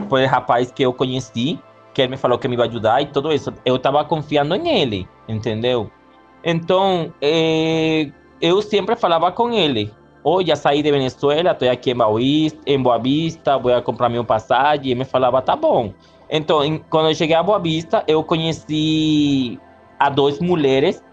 foi 0.08 0.24
o 0.24 0.28
rapaz 0.28 0.72
que 0.72 0.82
eu 0.82 0.92
conheci, 0.92 1.60
que 1.92 2.02
ele 2.02 2.10
me 2.10 2.16
falou 2.16 2.38
que 2.38 2.48
me 2.48 2.56
vai 2.56 2.68
ajudar 2.68 3.00
e 3.00 3.06
tudo 3.06 3.32
isso. 3.32 3.52
Eu 3.64 3.76
estava 3.76 4.04
confiando 4.04 4.56
nele, 4.56 5.08
entendeu? 5.28 5.90
Então, 6.42 7.12
eh, 7.22 8.10
eu 8.40 8.60
sempre 8.60 8.96
falava 8.96 9.30
com 9.32 9.52
ele. 9.52 9.92
Oh, 10.26 10.42
já 10.42 10.56
saí 10.56 10.82
de 10.82 10.90
Venezuela, 10.90 11.50
estou 11.50 11.70
aqui 11.70 11.90
em 11.90 11.94
Boa, 11.94 12.16
Vista, 12.16 12.58
em 12.66 12.82
Boa 12.82 12.98
Vista, 12.98 13.58
vou 13.58 13.82
comprar 13.82 14.08
meu 14.08 14.24
passagem. 14.24 14.92
E 14.92 14.94
me 14.94 15.04
falava, 15.04 15.42
tá 15.42 15.54
bom. 15.54 15.92
Então, 16.30 16.60
quando 16.88 17.10
eu 17.10 17.14
cheguei 17.14 17.36
a 17.36 17.42
Boa 17.42 17.58
Vista, 17.58 18.02
eu 18.08 18.24
conheci 18.24 19.60
a 19.98 20.08
duas 20.08 20.40
mulheres, 20.40 21.04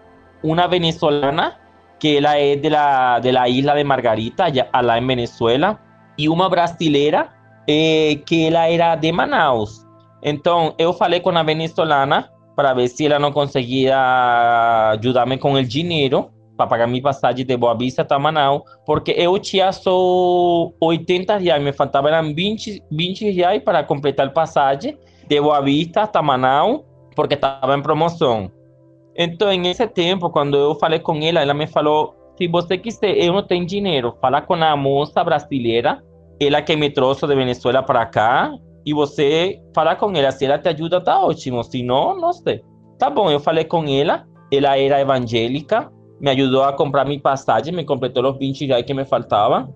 uma 0.42 0.66
venezolana, 0.66 1.60
que 2.00 2.16
ela 2.16 2.38
é 2.38 2.56
de 2.56 2.70
la, 2.70 3.20
de 3.20 3.30
la 3.32 3.48
isla 3.50 3.74
de 3.74 3.84
Margarita, 3.84 4.46
lá 4.82 4.98
em 4.98 5.06
Venezuela, 5.06 5.78
e 6.16 6.30
uma 6.30 6.48
brasileira, 6.48 7.28
eh, 7.68 8.18
que 8.24 8.46
ela 8.46 8.66
era 8.66 8.96
de 8.96 9.12
Manaus. 9.12 9.86
Entonces, 10.22 10.74
yo 10.78 10.94
falei 10.94 11.20
con 11.20 11.34
la 11.34 11.42
venezolana 11.42 12.32
para 12.56 12.72
ver 12.72 12.88
si 12.88 13.06
ella 13.06 13.18
no 13.18 13.32
conseguía 13.32 14.90
ayudarme 14.90 15.38
con 15.38 15.56
el 15.58 15.68
dinero 15.68 16.30
para 16.66 16.86
mi 16.86 17.00
pasaje 17.00 17.44
de 17.44 17.56
Boa 17.56 17.74
Vista 17.74 18.06
a 18.08 18.18
Manaus, 18.18 18.62
porque 18.84 19.12
eu 19.16 19.38
tinha 19.38 19.72
só 19.72 20.70
80 20.80 21.38
reais, 21.38 21.62
me 21.62 21.72
faltavam 21.72 22.34
20, 22.34 22.82
20 22.90 23.30
reais 23.32 23.62
para 23.62 23.84
completar 23.84 24.26
el 24.26 24.32
pasaje 24.32 24.98
de 25.28 25.40
Boa 25.40 25.60
Vista 25.60 26.02
hasta 26.02 26.22
Manaus, 26.22 26.82
porque 27.14 27.34
estaba 27.34 27.74
en 27.74 27.82
promoción. 27.82 28.52
Entonces, 29.14 29.58
en 29.58 29.66
ese 29.66 29.86
tiempo, 29.86 30.30
cuando 30.32 30.58
yo 30.58 30.74
falei 30.76 31.00
con 31.00 31.22
ella, 31.22 31.42
ella 31.42 31.54
me 31.54 31.66
falou: 31.66 32.14
se 32.38 32.48
você 32.48 32.78
quiser, 32.78 33.16
eu 33.18 33.32
não 33.32 33.46
tenho 33.46 33.66
dinheiro, 33.66 34.16
fala 34.20 34.40
com 34.40 34.54
a 34.54 34.76
moça 34.76 35.22
brasileira, 35.22 36.02
ela 36.40 36.62
que 36.62 36.74
me 36.76 36.90
trouxe 36.90 37.26
de 37.26 37.34
Venezuela 37.34 37.82
para 37.82 38.06
cá, 38.06 38.52
e 38.84 38.92
você 38.92 39.60
falar 39.74 39.96
com 39.96 40.10
ela. 40.12 40.30
Se 40.30 40.44
ela 40.44 40.58
te 40.58 40.68
ajuda, 40.68 41.00
tá 41.00 41.20
ótimo. 41.24 41.62
Se 41.62 41.82
não, 41.82 42.18
não 42.18 42.32
sei. 42.32 42.62
Tá 42.98 43.08
bom, 43.08 43.30
eu 43.30 43.40
falei 43.40 43.64
com 43.64 43.84
ela. 43.84 44.24
Ela 44.52 44.78
era 44.78 45.00
evangélica. 45.00 45.90
Me 46.22 46.30
ajudou 46.30 46.62
a 46.62 46.72
comprar 46.72 47.04
minha 47.04 47.20
passagem. 47.20 47.74
Me 47.74 47.84
completou 47.84 48.24
os 48.30 48.38
20 48.38 48.66
reais 48.66 48.86
que 48.86 48.94
me 48.94 49.04
faltavam. 49.04 49.74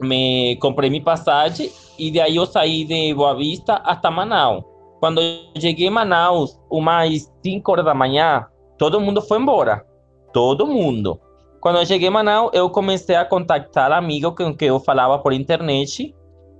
Me 0.00 0.56
comprei 0.56 0.90
minha 0.90 1.02
passagem. 1.02 1.70
E 1.98 2.10
daí 2.10 2.36
eu 2.36 2.44
saí 2.44 2.84
de 2.84 3.14
Boa 3.14 3.34
Vista 3.34 3.74
até 3.76 4.10
Manaus. 4.10 4.64
Quando 4.98 5.20
cheguei 5.58 5.86
em 5.86 5.90
Manaus, 5.90 6.60
umas 6.70 7.32
5 7.42 7.72
horas 7.72 7.84
da 7.84 7.94
manhã, 7.94 8.44
todo 8.76 9.00
mundo 9.00 9.22
foi 9.22 9.38
embora. 9.38 9.86
Todo 10.32 10.66
mundo. 10.66 11.18
Quando 11.60 11.78
eu 11.78 11.86
cheguei 11.86 12.10
Manaus, 12.10 12.50
eu 12.52 12.68
comecei 12.68 13.14
a 13.14 13.24
contactar 13.24 13.92
amigos 13.92 14.34
com 14.36 14.54
quem 14.54 14.68
eu 14.68 14.80
falava 14.80 15.18
por 15.18 15.32
internet 15.32 16.12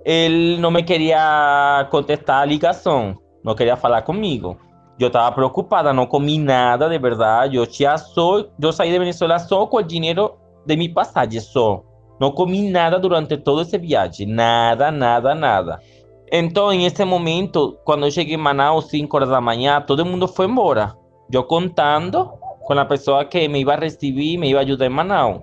él 0.05 0.59
no 0.59 0.69
me 0.69 0.83
quería 0.83 1.87
contestar 1.89 2.43
a 2.43 2.45
ligación, 2.45 3.19
no 3.43 3.55
quería 3.55 3.73
hablar 3.73 4.03
conmigo. 4.03 4.57
Yo 4.99 5.07
estaba 5.07 5.33
preocupada, 5.33 5.91
no 5.91 6.07
comí 6.07 6.37
nada 6.37 6.87
de 6.87 6.99
verdad. 6.99 7.49
Yo 7.49 7.65
ya 7.65 7.97
soy, 7.97 8.47
yo 8.57 8.71
salí 8.71 8.91
de 8.91 8.99
Venezuela 8.99 9.39
solo 9.39 9.69
con 9.69 9.81
el 9.81 9.87
dinero 9.87 10.37
de 10.65 10.77
mi 10.77 10.89
pasaje, 10.89 11.41
solo. 11.41 11.85
No 12.19 12.33
comí 12.33 12.69
nada 12.69 12.99
durante 12.99 13.37
todo 13.37 13.61
ese 13.61 13.77
viaje, 13.77 14.25
nada, 14.25 14.91
nada, 14.91 15.33
nada. 15.33 15.79
Entonces, 16.27 16.79
en 16.79 16.85
ese 16.85 17.05
momento, 17.05 17.79
cuando 17.83 18.07
llegué 18.07 18.35
a 18.35 18.37
Manaus, 18.37 18.87
5 18.89 19.17
horas 19.17 19.29
de 19.29 19.33
la 19.33 19.41
mañana, 19.41 19.85
todo 19.85 20.03
el 20.03 20.09
mundo 20.09 20.27
fue 20.27 20.45
embora. 20.45 20.95
Yo 21.29 21.47
contando 21.47 22.39
con 22.65 22.77
la 22.77 22.87
persona 22.87 23.27
que 23.27 23.49
me 23.49 23.59
iba 23.59 23.73
a 23.73 23.77
recibir, 23.77 24.39
me 24.39 24.47
iba 24.47 24.59
a 24.59 24.63
ayudar 24.63 24.87
en 24.87 24.93
Manaus. 24.93 25.41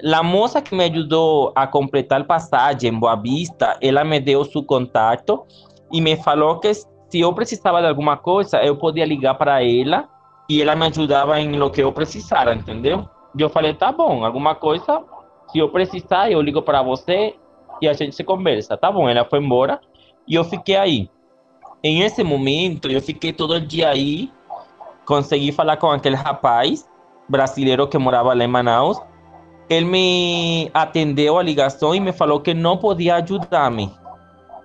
La 0.00 0.22
moza 0.22 0.62
que 0.62 0.76
me 0.76 0.84
ayudó 0.84 1.52
a 1.56 1.70
completar 1.70 2.20
el 2.20 2.26
pasaje 2.26 2.86
en 2.86 3.00
Boavista, 3.00 3.76
ella 3.80 4.04
me 4.04 4.20
dio 4.20 4.44
su 4.44 4.64
contacto 4.64 5.46
y 5.90 6.00
me 6.00 6.16
falou 6.16 6.60
que 6.60 6.70
si 7.08 7.20
yo 7.20 7.34
precisaba 7.34 7.80
de 7.80 7.88
alguna 7.88 8.16
cosa, 8.16 8.64
yo 8.64 8.78
podía 8.78 9.06
ligar 9.06 9.38
para 9.38 9.62
ella 9.62 10.08
y 10.48 10.60
ella 10.60 10.74
me 10.74 10.86
ayudaba 10.86 11.40
en 11.40 11.58
lo 11.58 11.70
que 11.70 11.82
yo 11.82 11.92
precisara, 11.92 12.52
entendeu? 12.52 13.08
Yo 13.34 13.48
falei, 13.48 13.74
tá 13.74 13.92
bom, 13.92 14.24
alguma 14.24 14.54
coisa, 14.54 15.02
se 15.52 15.58
eu 15.58 15.70
precisar, 15.70 16.30
eu 16.30 16.40
ligo 16.40 16.62
para 16.62 16.82
você 16.82 17.34
e 17.80 17.88
a 17.88 17.92
gente 17.92 18.16
se 18.16 18.24
conversa. 18.24 18.76
Tá 18.76 18.90
bom, 18.90 19.08
ela 19.08 19.24
foi 19.24 19.38
embora 19.38 19.80
e 20.26 20.34
eu 20.34 20.44
fiquei 20.44 20.76
aí. 20.76 21.10
Em 21.82 22.02
esse 22.02 22.24
momento, 22.24 22.90
eu 22.90 23.00
fiquei 23.00 23.32
todo 23.32 23.60
dia 23.60 23.90
aí, 23.90 24.32
consegui 25.04 25.52
falar 25.52 25.76
com 25.76 25.90
aquele 25.90 26.16
rapaz 26.16 26.88
brasileiro 27.28 27.86
que 27.86 27.98
morava 27.98 28.34
lá 28.34 28.44
em 28.44 28.48
Manaus 28.48 28.98
él 29.68 29.84
me 29.84 30.70
atendió 30.72 31.38
a 31.38 31.42
ligación 31.42 31.94
y 31.94 32.00
me 32.00 32.12
falou 32.12 32.42
que 32.42 32.54
no 32.54 32.80
podía 32.80 33.16
ayudarme. 33.16 33.90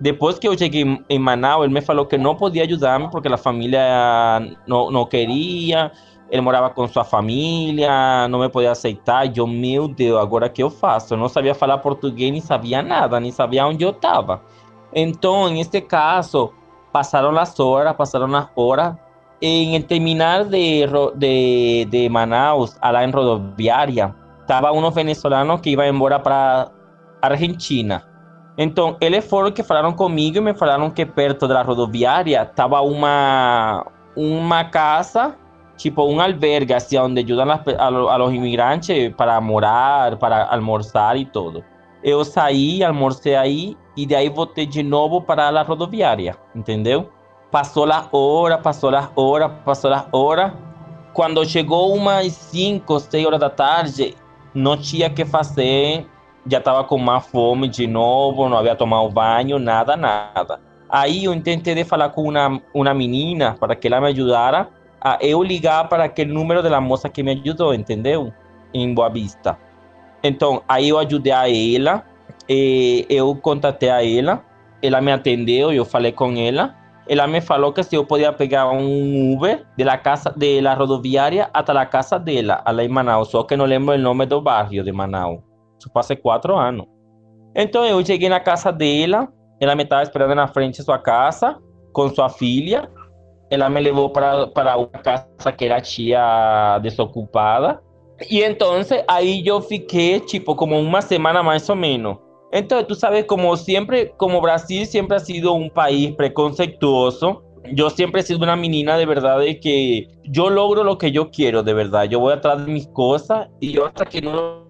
Después 0.00 0.38
que 0.38 0.48
yo 0.48 0.54
llegué 0.54 1.04
en 1.08 1.22
Manaus, 1.22 1.64
él 1.64 1.70
me 1.70 1.80
falou 1.80 2.08
que 2.08 2.18
no 2.18 2.36
podía 2.36 2.62
ayudarme 2.62 3.08
porque 3.10 3.28
la 3.28 3.38
familia 3.38 4.40
no, 4.66 4.90
no 4.90 5.08
quería, 5.08 5.92
él 6.30 6.42
moraba 6.42 6.74
con 6.74 6.88
su 6.88 7.02
familia, 7.04 8.26
no 8.28 8.38
me 8.38 8.48
podía 8.48 8.72
aceitar. 8.72 9.32
Yo, 9.32 9.46
meu 9.46 9.88
Deus, 9.88 10.20
agora 10.20 10.48
que 10.48 10.62
eu 10.62 10.70
faço? 10.70 11.14
Eu 11.14 11.18
não 11.18 11.28
sabia 11.28 11.54
falar 11.54 11.78
português, 11.78 12.32
nem 12.32 12.40
sabia 12.40 12.82
nada, 12.82 13.20
nem 13.20 13.30
sabia 13.30 13.66
onde 13.66 13.84
eu 13.84 13.90
estava. 13.90 14.42
Então, 14.92 15.48
en 15.48 15.58
este 15.58 15.80
caso, 15.82 16.52
pasaron 16.92 17.34
las 17.34 17.58
horas, 17.60 17.94
pasaron 17.94 18.32
las 18.32 18.48
horas. 18.54 18.96
En 19.40 19.74
el 19.74 19.84
terminal 19.84 20.48
de, 20.48 20.88
de, 21.16 21.86
de 21.90 22.08
Manaus, 22.08 22.76
allá 22.80 23.04
en 23.04 23.12
rodoviaria, 23.12 24.14
estava 24.40 24.72
unos 24.72 24.94
venezolanos 24.94 25.60
que 25.60 25.70
iban 25.70 25.88
embora 25.88 26.22
para 26.22 26.72
Argentina. 27.20 28.13
Então, 28.56 28.96
eles 29.00 29.24
foram 29.24 29.50
que 29.50 29.62
falaram 29.62 29.92
comigo 29.92 30.38
e 30.38 30.40
me 30.40 30.54
falaram 30.54 30.88
que 30.90 31.04
perto 31.04 31.48
da 31.48 31.62
rodoviária 31.62 32.42
estava 32.42 32.80
uma 32.80 33.84
uma 34.16 34.64
casa, 34.64 35.34
tipo 35.76 36.04
um 36.04 36.20
albergue, 36.20 36.72
assim, 36.72 36.96
onde 36.98 37.20
ajudam 37.20 37.50
a, 37.50 37.60
a, 37.78 38.16
a 38.16 38.34
imigrantes 38.34 39.12
para 39.16 39.40
morar, 39.40 40.16
para 40.18 40.46
almoçar 40.54 41.16
e 41.16 41.24
tudo. 41.24 41.64
Eu 42.02 42.24
saí, 42.24 42.84
almorcei 42.84 43.34
aí 43.34 43.76
e 43.96 44.06
daí 44.06 44.28
voltei 44.28 44.66
de 44.66 44.82
novo 44.82 45.20
para 45.20 45.48
a 45.48 45.62
rodoviária, 45.62 46.36
entendeu? 46.54 47.10
Passou 47.50 47.90
as 47.90 48.08
horas, 48.12 48.60
passou 48.60 48.94
as 48.94 49.10
horas, 49.16 49.50
passou 49.64 49.92
as 49.92 50.06
horas. 50.12 50.52
Quando 51.12 51.44
chegou 51.44 51.94
umas 51.94 52.32
5, 52.32 53.00
6 53.00 53.26
horas 53.26 53.40
da 53.40 53.50
tarde, 53.50 54.14
não 54.52 54.76
tinha 54.76 55.08
que 55.08 55.24
fazer, 55.24 56.06
já 56.46 56.58
estava 56.58 56.84
com 56.84 56.98
má 56.98 57.20
fome 57.20 57.68
de 57.68 57.86
novo, 57.86 58.48
não 58.48 58.58
havia 58.58 58.76
tomado 58.76 59.08
banho, 59.08 59.58
nada, 59.58 59.96
nada. 59.96 60.60
Aí 60.88 61.24
eu 61.24 61.40
tentei 61.40 61.74
de 61.74 61.84
falar 61.84 62.10
com 62.10 62.28
uma, 62.28 62.60
uma 62.72 62.94
menina 62.94 63.56
para 63.58 63.74
que 63.74 63.86
ela 63.86 64.00
me 64.00 64.08
ajudara 64.08 64.68
a 65.00 65.18
eu 65.20 65.42
ligar 65.42 65.88
para 65.88 66.04
aquele 66.04 66.32
número 66.32 66.62
da 66.62 66.80
moça 66.80 67.08
que 67.08 67.22
me 67.22 67.32
ajudou, 67.32 67.74
entendeu? 67.74 68.32
Em 68.72 68.92
Boa 68.94 69.08
Vista. 69.08 69.58
Então, 70.22 70.62
aí 70.68 70.88
eu 70.88 70.98
ajudei 70.98 71.32
a 71.32 71.48
ela, 71.48 72.04
eu 72.48 73.34
contatei 73.36 73.90
a 73.90 74.04
ela, 74.04 74.42
ela 74.82 75.00
me 75.00 75.12
atendeu, 75.12 75.72
eu 75.72 75.84
falei 75.84 76.12
com 76.12 76.32
ela, 76.36 76.74
ela 77.06 77.26
me 77.26 77.40
falou 77.40 77.72
que 77.72 77.82
se 77.82 77.96
eu 77.96 78.06
podia 78.06 78.32
pegar 78.32 78.70
um 78.70 79.34
Uber 79.34 79.64
de 79.76 79.84
la 79.84 79.98
casa 79.98 80.32
de 80.34 80.60
la 80.62 80.74
rodoviária 80.74 81.50
até 81.52 81.72
a 81.72 81.84
casa 81.84 82.18
dela, 82.18 82.62
lá 82.66 82.82
em 82.82 82.88
Manaus, 82.88 83.28
só 83.28 83.42
que 83.42 83.56
não 83.56 83.66
lembro 83.66 83.94
o 83.94 83.98
nome 83.98 84.24
do 84.24 84.40
bairro 84.40 84.82
de 84.82 84.92
Manaus. 84.92 85.53
Isso 85.84 85.90
faz 85.92 86.08
quatro 86.20 86.56
anos. 86.56 86.86
Então 87.54 87.84
eu 87.84 88.04
cheguei 88.04 88.28
na 88.28 88.40
casa 88.40 88.72
dela, 88.72 89.28
ela 89.60 89.74
me 89.74 89.82
estava 89.82 90.02
esperando 90.02 90.34
na 90.34 90.48
frente 90.48 90.78
de 90.78 90.82
sua 90.82 90.98
casa 90.98 91.58
com 91.92 92.08
sua 92.08 92.28
filha. 92.28 92.90
Ela 93.50 93.68
me 93.68 93.80
levou 93.80 94.10
para, 94.10 94.46
para 94.48 94.76
uma 94.76 94.88
casa 94.88 95.52
que 95.56 95.66
era 95.66 95.80
tia 95.80 96.78
desocupada. 96.82 97.80
E 98.30 98.42
então 98.42 98.80
aí 99.06 99.46
eu 99.46 99.60
fiquei 99.60 100.20
tipo 100.20 100.56
como 100.56 100.78
uma 100.80 101.02
semana 101.02 101.42
mais 101.42 101.68
ou 101.68 101.76
menos. 101.76 102.16
Entonces, 102.52 102.86
tú 102.86 102.94
sabes, 102.94 103.24
como 103.24 103.56
siempre, 103.56 104.14
como 104.16 104.40
Brasil 104.40 104.86
siempre 104.86 105.16
ha 105.16 105.20
sido 105.20 105.54
un 105.54 105.68
país 105.68 106.14
preconceptuoso, 106.14 107.42
yo 107.72 107.90
siempre 107.90 108.20
he 108.20 108.24
sido 108.24 108.44
una 108.44 108.54
menina 108.54 108.96
de 108.96 109.06
verdad 109.06 109.40
de 109.40 109.58
que 109.58 110.06
yo 110.22 110.50
logro 110.50 110.84
lo 110.84 110.96
que 110.96 111.10
yo 111.10 111.30
quiero, 111.30 111.64
de 111.64 111.74
verdad. 111.74 112.04
Yo 112.04 112.20
voy 112.20 112.32
atrás 112.32 112.64
de 112.64 112.72
mis 112.72 112.86
cosas 112.88 113.48
y 113.58 113.72
yo 113.72 113.86
hasta 113.86 114.04
que 114.04 114.22
no 114.22 114.64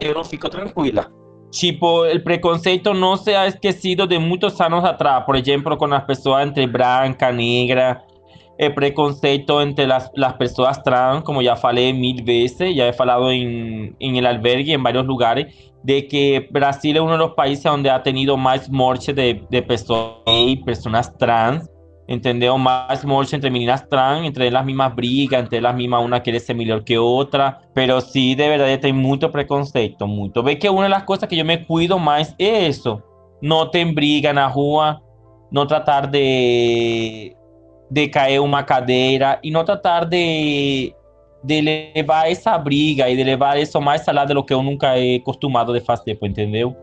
yo 0.00 0.14
no 0.14 0.24
fico 0.24 0.48
tranquila. 0.48 1.10
Tipo, 1.50 2.04
el 2.04 2.22
preconcepto 2.22 2.94
no 2.94 3.16
se 3.16 3.36
ha 3.36 3.46
esquecido 3.46 4.06
de 4.06 4.18
muchos 4.18 4.60
años 4.60 4.84
atrás, 4.84 5.24
por 5.26 5.36
ejemplo, 5.36 5.76
con 5.76 5.90
las 5.90 6.04
personas 6.04 6.46
entre 6.46 6.66
blanca, 6.66 7.32
negra. 7.32 8.04
el 8.56 8.74
preconceito 8.74 9.60
entre 9.62 9.86
las, 9.86 10.10
las 10.14 10.34
personas 10.34 10.82
trans, 10.82 11.24
como 11.24 11.42
ya 11.42 11.56
falé 11.56 11.92
mil 11.92 12.22
veces, 12.22 12.74
ya 12.76 12.86
he 12.86 12.92
falado 12.92 13.30
en, 13.32 13.96
en 13.98 14.16
el 14.16 14.26
albergue, 14.26 14.74
en 14.74 14.82
varios 14.82 15.06
lugares, 15.06 15.72
de 15.82 16.06
que 16.06 16.46
Brasil 16.50 16.96
es 16.96 17.02
uno 17.02 17.12
de 17.12 17.18
los 17.18 17.32
países 17.32 17.64
donde 17.64 17.90
ha 17.90 18.02
tenido 18.02 18.36
más 18.36 18.68
muertes 18.70 19.14
de, 19.16 19.42
de 19.50 19.62
personas 19.62 20.20
personas 20.64 21.16
trans, 21.16 21.68
entendeu? 22.10 22.58
Mais 22.58 23.04
morte 23.04 23.36
entre 23.36 23.50
meninas 23.50 23.88
trans, 23.88 24.26
entre 24.26 24.50
las 24.50 24.64
mismas 24.64 24.94
brigas, 24.94 25.44
entre 25.44 25.60
las 25.60 25.74
mismas, 25.74 26.04
una 26.04 26.20
quiere 26.20 26.40
ser 26.40 26.56
mejor 26.56 26.82
que 26.84 26.98
otra, 26.98 27.60
pero 27.72 28.00
sí, 28.00 28.34
de 28.34 28.48
verdad, 28.48 28.80
tem 28.80 28.92
mucho 28.92 29.30
preconceito, 29.30 30.08
mucho. 30.08 30.42
Ve 30.42 30.58
que 30.58 30.68
una 30.68 30.84
de 30.84 30.88
las 30.88 31.04
cosas 31.04 31.28
que 31.28 31.36
yo 31.36 31.44
me 31.44 31.64
cuido 31.64 32.00
más 32.00 32.34
es 32.36 32.68
eso, 32.76 33.00
no 33.40 33.70
te 33.70 33.84
briga 33.84 34.32
na 34.32 34.48
rua, 34.48 35.00
no 35.52 35.66
tratar 35.68 36.10
de, 36.10 37.36
de 37.88 38.10
caer 38.10 38.40
uma 38.40 38.64
cadeira 38.64 39.38
e 39.40 39.52
não 39.52 39.64
tratar 39.64 40.04
de, 40.04 40.92
de 41.44 41.60
levar 41.94 42.28
essa 42.28 42.58
briga 42.58 43.08
e 43.08 43.16
de 43.16 43.22
levar 43.22 43.56
isso 43.56 43.80
mais 43.80 44.06
além 44.08 44.26
do 44.26 44.44
que 44.44 44.52
eu 44.52 44.64
nunca 44.64 44.98
he 44.98 45.16
acostumado 45.16 45.72
de 45.72 45.80
fazer, 45.80 46.18
entendeu? 46.22 46.76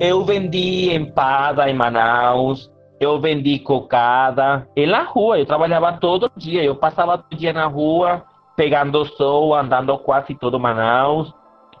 Eu 0.00 0.24
vendi 0.24 0.94
empada 0.94 1.68
em 1.68 1.74
Manaus, 1.74 2.72
eu 2.98 3.20
vendi 3.20 3.58
cocada 3.58 4.66
e 4.74 4.86
na 4.86 5.02
rua. 5.02 5.38
Eu 5.38 5.44
trabalhava 5.44 5.92
todo 5.92 6.32
dia, 6.34 6.64
eu 6.64 6.74
passava 6.74 7.18
todo 7.18 7.38
dia 7.38 7.52
na 7.52 7.66
rua, 7.66 8.24
pegando 8.56 9.04
sol, 9.04 9.54
andando 9.54 9.98
quase 9.98 10.34
todo 10.34 10.58
Manaus. 10.58 11.34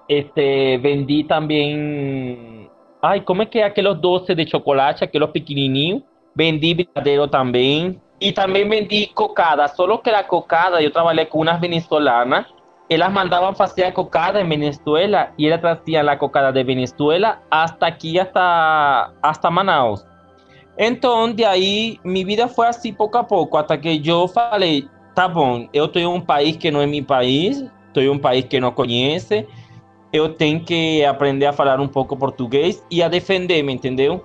Este, 0.06 0.76
vendi 0.76 1.24
também. 1.24 2.68
Ai, 3.00 3.22
como 3.22 3.40
é 3.40 3.46
que 3.46 3.58
é 3.58 3.64
aqueles 3.64 3.96
doces 3.98 4.36
de 4.36 4.46
chocolate, 4.46 5.02
aqueles 5.02 5.30
pequenininhos? 5.30 6.02
Vendi 6.36 6.74
brigadeiro 6.74 7.26
também. 7.26 7.98
E 8.20 8.32
também 8.32 8.68
vendi 8.68 9.06
cocada, 9.06 9.66
só 9.66 9.96
que 9.96 10.10
a 10.10 10.22
cocada 10.22 10.82
eu 10.82 10.90
trabalhei 10.90 11.24
com 11.24 11.40
umas 11.40 11.58
venezolanas 11.58 12.44
ellas 12.90 13.12
mandaban 13.12 13.54
hacer 13.56 13.92
cocada 13.92 14.40
en 14.40 14.48
Venezuela 14.48 15.32
y 15.36 15.46
ellas 15.46 15.60
traían 15.60 16.06
la 16.06 16.18
cocada 16.18 16.50
de 16.50 16.64
Venezuela 16.64 17.40
hasta 17.48 17.86
aquí, 17.86 18.18
hasta, 18.18 19.12
hasta 19.22 19.48
Manaus. 19.48 20.04
Entonces, 20.76 21.36
de 21.36 21.46
ahí, 21.46 22.00
mi 22.02 22.24
vida 22.24 22.48
fue 22.48 22.66
así 22.66 22.92
poco 22.92 23.18
a 23.18 23.26
poco, 23.26 23.58
hasta 23.58 23.80
que 23.80 24.00
yo 24.00 24.26
falei, 24.26 24.88
tá 25.14 25.28
bom, 25.28 25.68
eu 25.72 25.84
estoy 25.84 26.02
en 26.02 26.08
un 26.08 26.26
país 26.26 26.56
que 26.56 26.72
no 26.72 26.82
es 26.82 26.88
mi 26.88 27.00
país, 27.00 27.64
estoy 27.86 28.06
en 28.06 28.10
un 28.10 28.20
país 28.20 28.46
que 28.46 28.60
no 28.60 28.74
conoce, 28.74 29.46
eu 30.12 30.28
tenho 30.34 30.64
que 30.64 31.04
aprender 31.04 31.46
a 31.46 31.52
falar 31.52 31.80
um 31.80 31.86
pouco 31.86 32.16
português 32.16 32.84
e 32.90 33.04
a 33.04 33.08
defender, 33.08 33.62
me 33.62 33.72
entendeu? 33.72 34.24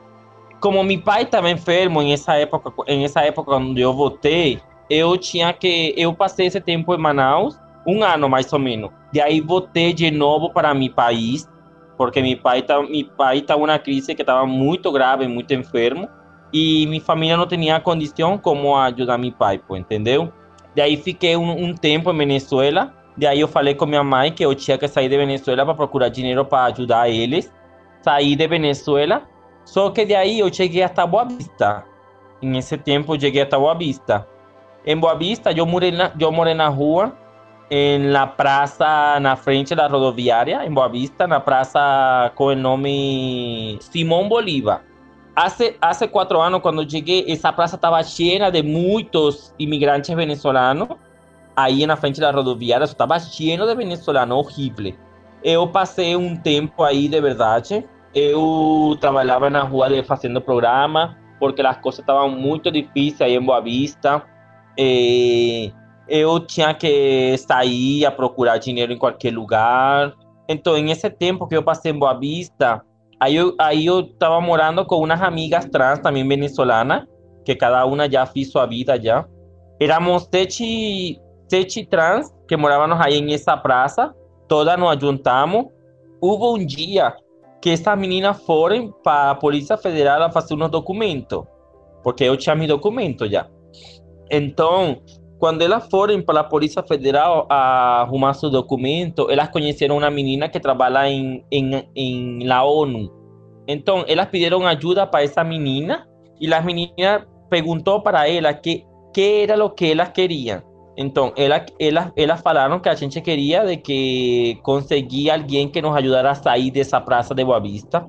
Como 0.60 0.84
meu 0.84 1.00
pai 1.02 1.22
estava 1.22 1.52
enfermo 1.52 2.02
em 2.02 2.14
essa 2.14 2.36
época, 2.36 2.74
em 2.88 3.04
essa 3.04 3.22
época 3.22 3.52
quando 3.52 3.78
eu 3.78 3.94
voltei, 3.94 4.60
eu 4.90 5.16
tinha 5.18 5.54
que 5.54 5.94
eu 5.96 6.14
passei 6.14 6.48
esse 6.48 6.60
tempo 6.60 6.96
em 6.96 6.98
Manaus 6.98 7.60
um 7.86 8.04
ano 8.04 8.28
mais 8.30 8.52
ou 8.52 8.60
menos. 8.60 8.90
De 9.12 9.22
aí 9.22 9.40
voté 9.42 9.92
de 9.92 10.10
novo 10.12 10.50
para 10.50 10.74
mi 10.74 10.90
país, 10.90 11.50
porque 11.98 12.22
mi 12.22 12.36
pai 12.36 12.62
tá 12.62 12.82
mi 12.82 13.04
pai 13.04 13.42
tá 13.42 13.56
uma 13.56 13.78
crise 13.80 14.16
que 14.16 14.22
estava 14.22 14.46
muito 14.46 14.92
grave, 14.92 15.28
muito 15.28 15.54
enfermo, 15.54 16.10
e 16.52 16.86
mi 16.88 17.00
família 17.00 17.38
não 17.38 17.48
tinha 17.48 17.80
condição 17.80 18.38
como 18.38 18.76
ajudar 18.76 19.16
a 19.16 19.18
mi 19.18 19.32
pai 19.32 19.62
entendeu? 19.72 20.32
De 20.74 20.82
aí 20.82 20.98
fiquei 20.98 21.38
um 21.38 21.66
um 21.66 21.74
tempo 21.74 22.12
em 22.12 22.18
Venezuela, 22.18 22.94
de 23.18 23.26
aí 23.26 23.40
eu 23.40 23.48
falei 23.48 23.76
com 23.76 23.86
minha 23.86 24.04
mãe 24.04 24.32
que 24.32 24.44
eu 24.44 24.54
tinha 24.54 24.78
que 24.78 24.88
sair 24.88 25.08
de 25.08 25.18
Venezuela 25.18 25.66
para 25.66 25.74
procurar 25.74 26.10
dinheiro 26.10 26.44
para 26.44 26.66
ajudar 26.66 27.10
eles. 27.10 27.52
Saí 28.02 28.36
de 28.36 28.48
Venezuela, 28.48 29.24
só 29.64 29.90
que 29.90 30.06
de 30.06 30.14
aí 30.14 30.40
eu 30.40 30.54
cheguei 30.54 30.84
até 30.84 31.06
Boa 31.08 31.26
Vista. 31.26 31.84
em 32.42 32.58
esse 32.58 32.78
tempo 32.78 33.20
cheguei 33.20 33.42
até 33.42 33.58
Boa 33.58 33.74
Vista. 33.74 34.28
em 34.86 34.98
Boa 34.98 35.16
Vista 35.16 35.52
eu 35.52 35.66
morei 35.66 35.92
na, 35.92 36.12
eu 36.20 36.32
morei 36.32 36.54
na 36.54 36.68
rua 36.68 37.14
plaza, 38.36 39.18
en 39.18 39.24
la 39.24 39.36
frente 39.36 39.76
de 39.76 39.82
la 39.82 39.88
rodoviaria, 39.88 40.64
en 40.64 40.74
Boavista, 40.74 41.24
en 41.24 41.32
la 41.32 41.44
plaza 41.44 42.32
con 42.36 42.54
el 42.54 42.62
nombre 42.62 43.78
Simón 43.80 44.30
Bolívar. 44.30 44.82
Hace, 45.36 45.78
hace 45.82 46.10
cuatro 46.10 46.42
años 46.42 46.62
cuando 46.62 46.84
llegué, 46.84 47.26
esa 47.28 47.54
plaza 47.56 47.76
estaba 47.76 48.02
llena 48.02 48.50
de 48.50 48.64
muchos 48.64 49.54
inmigrantes 49.58 50.16
venezolanos. 50.16 50.90
Ahí 51.56 51.84
en 51.84 51.90
la 51.90 51.98
frente 51.98 52.22
de 52.22 52.28
la 52.28 52.32
rodoviaria 52.32 52.86
estaba 52.86 53.18
lleno 53.18 53.66
de 53.66 53.76
venezolanos, 53.76 54.46
horrible. 54.46 54.96
Yo 55.44 55.72
pasé 55.72 56.16
un 56.16 56.42
tiempo 56.42 56.86
ahí 56.86 57.08
de 57.08 57.22
verdad. 57.22 57.64
Yo 58.14 58.98
trabajaba 59.00 59.48
en 59.48 59.54
la 59.54 59.66
rua 59.66 59.90
de 59.90 60.06
haciendo 60.08 60.44
programa 60.44 61.18
porque 61.40 61.62
las 61.62 61.78
cosas 61.78 62.00
estaban 62.00 62.40
muy 62.40 62.60
difíciles 62.60 63.22
ahí 63.22 63.36
en 63.36 63.46
Boavista. 63.46 64.26
Eh, 64.78 65.72
eu 66.08 66.40
tinha 66.40 66.74
que 66.74 67.38
sair 67.38 68.06
a 68.06 68.12
procurar 68.12 68.58
dinheiro 68.58 68.94
em 68.94 68.98
qualquer 68.98 69.34
lugar. 69.34 70.14
Então, 70.48 70.78
nesse 70.78 71.10
tempo 71.10 71.48
que 71.48 71.56
eu 71.56 71.64
passei 71.64 71.92
em 71.92 71.98
Boa 71.98 72.14
Vista, 72.14 72.82
aí 73.20 73.36
eu, 73.36 73.56
aí 73.60 73.86
eu 73.86 74.02
estava 74.02 74.40
morando 74.40 74.86
com 74.86 74.98
umas 75.04 75.22
amigas 75.22 75.66
trans 75.66 76.00
também 76.00 76.28
venezolanas, 76.28 77.06
que 77.44 77.56
cada 77.56 77.86
uma 77.86 78.10
já 78.10 78.26
fez 78.26 78.52
sua 78.52 78.66
vida 78.66 79.02
já. 79.02 79.26
Éramos 79.80 80.28
sete, 80.32 81.20
sete 81.50 81.86
trans 81.86 82.34
que 82.48 82.56
morávamos 82.56 83.00
aí 83.02 83.22
nessa 83.22 83.58
praça, 83.58 84.14
todas 84.48 84.78
nos 84.78 85.00
juntamos. 85.00 85.66
Houve 86.22 86.62
um 86.62 86.66
dia 86.66 87.14
que 87.62 87.72
essas 87.72 87.98
meninas 87.98 88.40
foram 88.44 88.94
para 89.04 89.32
a 89.32 89.36
Polícia 89.36 89.76
Federal 89.76 90.22
a 90.22 90.30
fazer 90.30 90.54
uns 90.54 90.70
documentos, 90.70 91.44
porque 92.04 92.24
eu 92.24 92.38
tinha 92.38 92.56
meu 92.56 92.68
documento 92.68 93.28
já. 93.28 93.48
Então, 94.30 95.02
Cuando 95.46 95.64
ellas 95.64 95.88
fueron 95.92 96.24
para 96.24 96.42
la 96.42 96.50
Policía 96.50 96.82
Federal 96.82 97.46
a 97.52 98.02
arrumar 98.02 98.34
su 98.34 98.50
documento, 98.50 99.30
ellas 99.30 99.50
conocieron 99.50 99.98
una 99.98 100.10
menina 100.10 100.50
que 100.50 100.60
trabaja 100.60 101.08
en, 101.08 101.46
en, 101.52 101.88
en 101.94 102.48
la 102.48 102.64
ONU. 102.64 103.12
Entonces, 103.68 104.12
ellas 104.12 104.26
pidieron 104.30 104.66
ayuda 104.66 105.12
para 105.12 105.24
esa 105.24 105.44
menina 105.44 106.10
y 106.40 106.48
la 106.48 106.62
menina 106.62 107.28
preguntó 107.48 108.02
para 108.02 108.26
ella 108.26 108.60
qué, 108.60 108.88
qué 109.14 109.44
era 109.44 109.56
lo 109.56 109.76
que 109.76 109.92
ellas 109.92 110.10
querían. 110.10 110.66
Entonces, 110.98 111.46
ellas, 111.46 111.66
ellas, 111.78 112.12
ellas 112.16 112.42
falaron 112.42 112.82
que 112.82 112.90
la 112.90 112.96
gente 112.96 113.22
quería 113.22 113.64
de 113.64 113.84
que 113.84 114.58
conseguía 114.64 115.36
alguien 115.36 115.72
que 115.72 115.80
nos 115.80 115.96
ayudara 115.96 116.32
a 116.32 116.36
salir 116.36 116.74
de 116.74 116.82
esa 116.82 117.06
plaza 117.06 117.36
de 117.36 117.44
Boavista, 117.44 118.08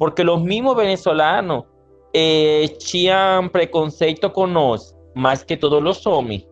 porque 0.00 0.24
los 0.24 0.42
mismos 0.42 0.74
venezolanos 0.74 1.62
eh, 2.12 2.76
tinham 2.90 3.50
preconceito 3.50 4.32
con 4.32 4.52
nosotros, 4.52 4.96
más 5.14 5.44
que 5.44 5.56
todos 5.56 5.80
los 5.80 6.04
hombres 6.08 6.44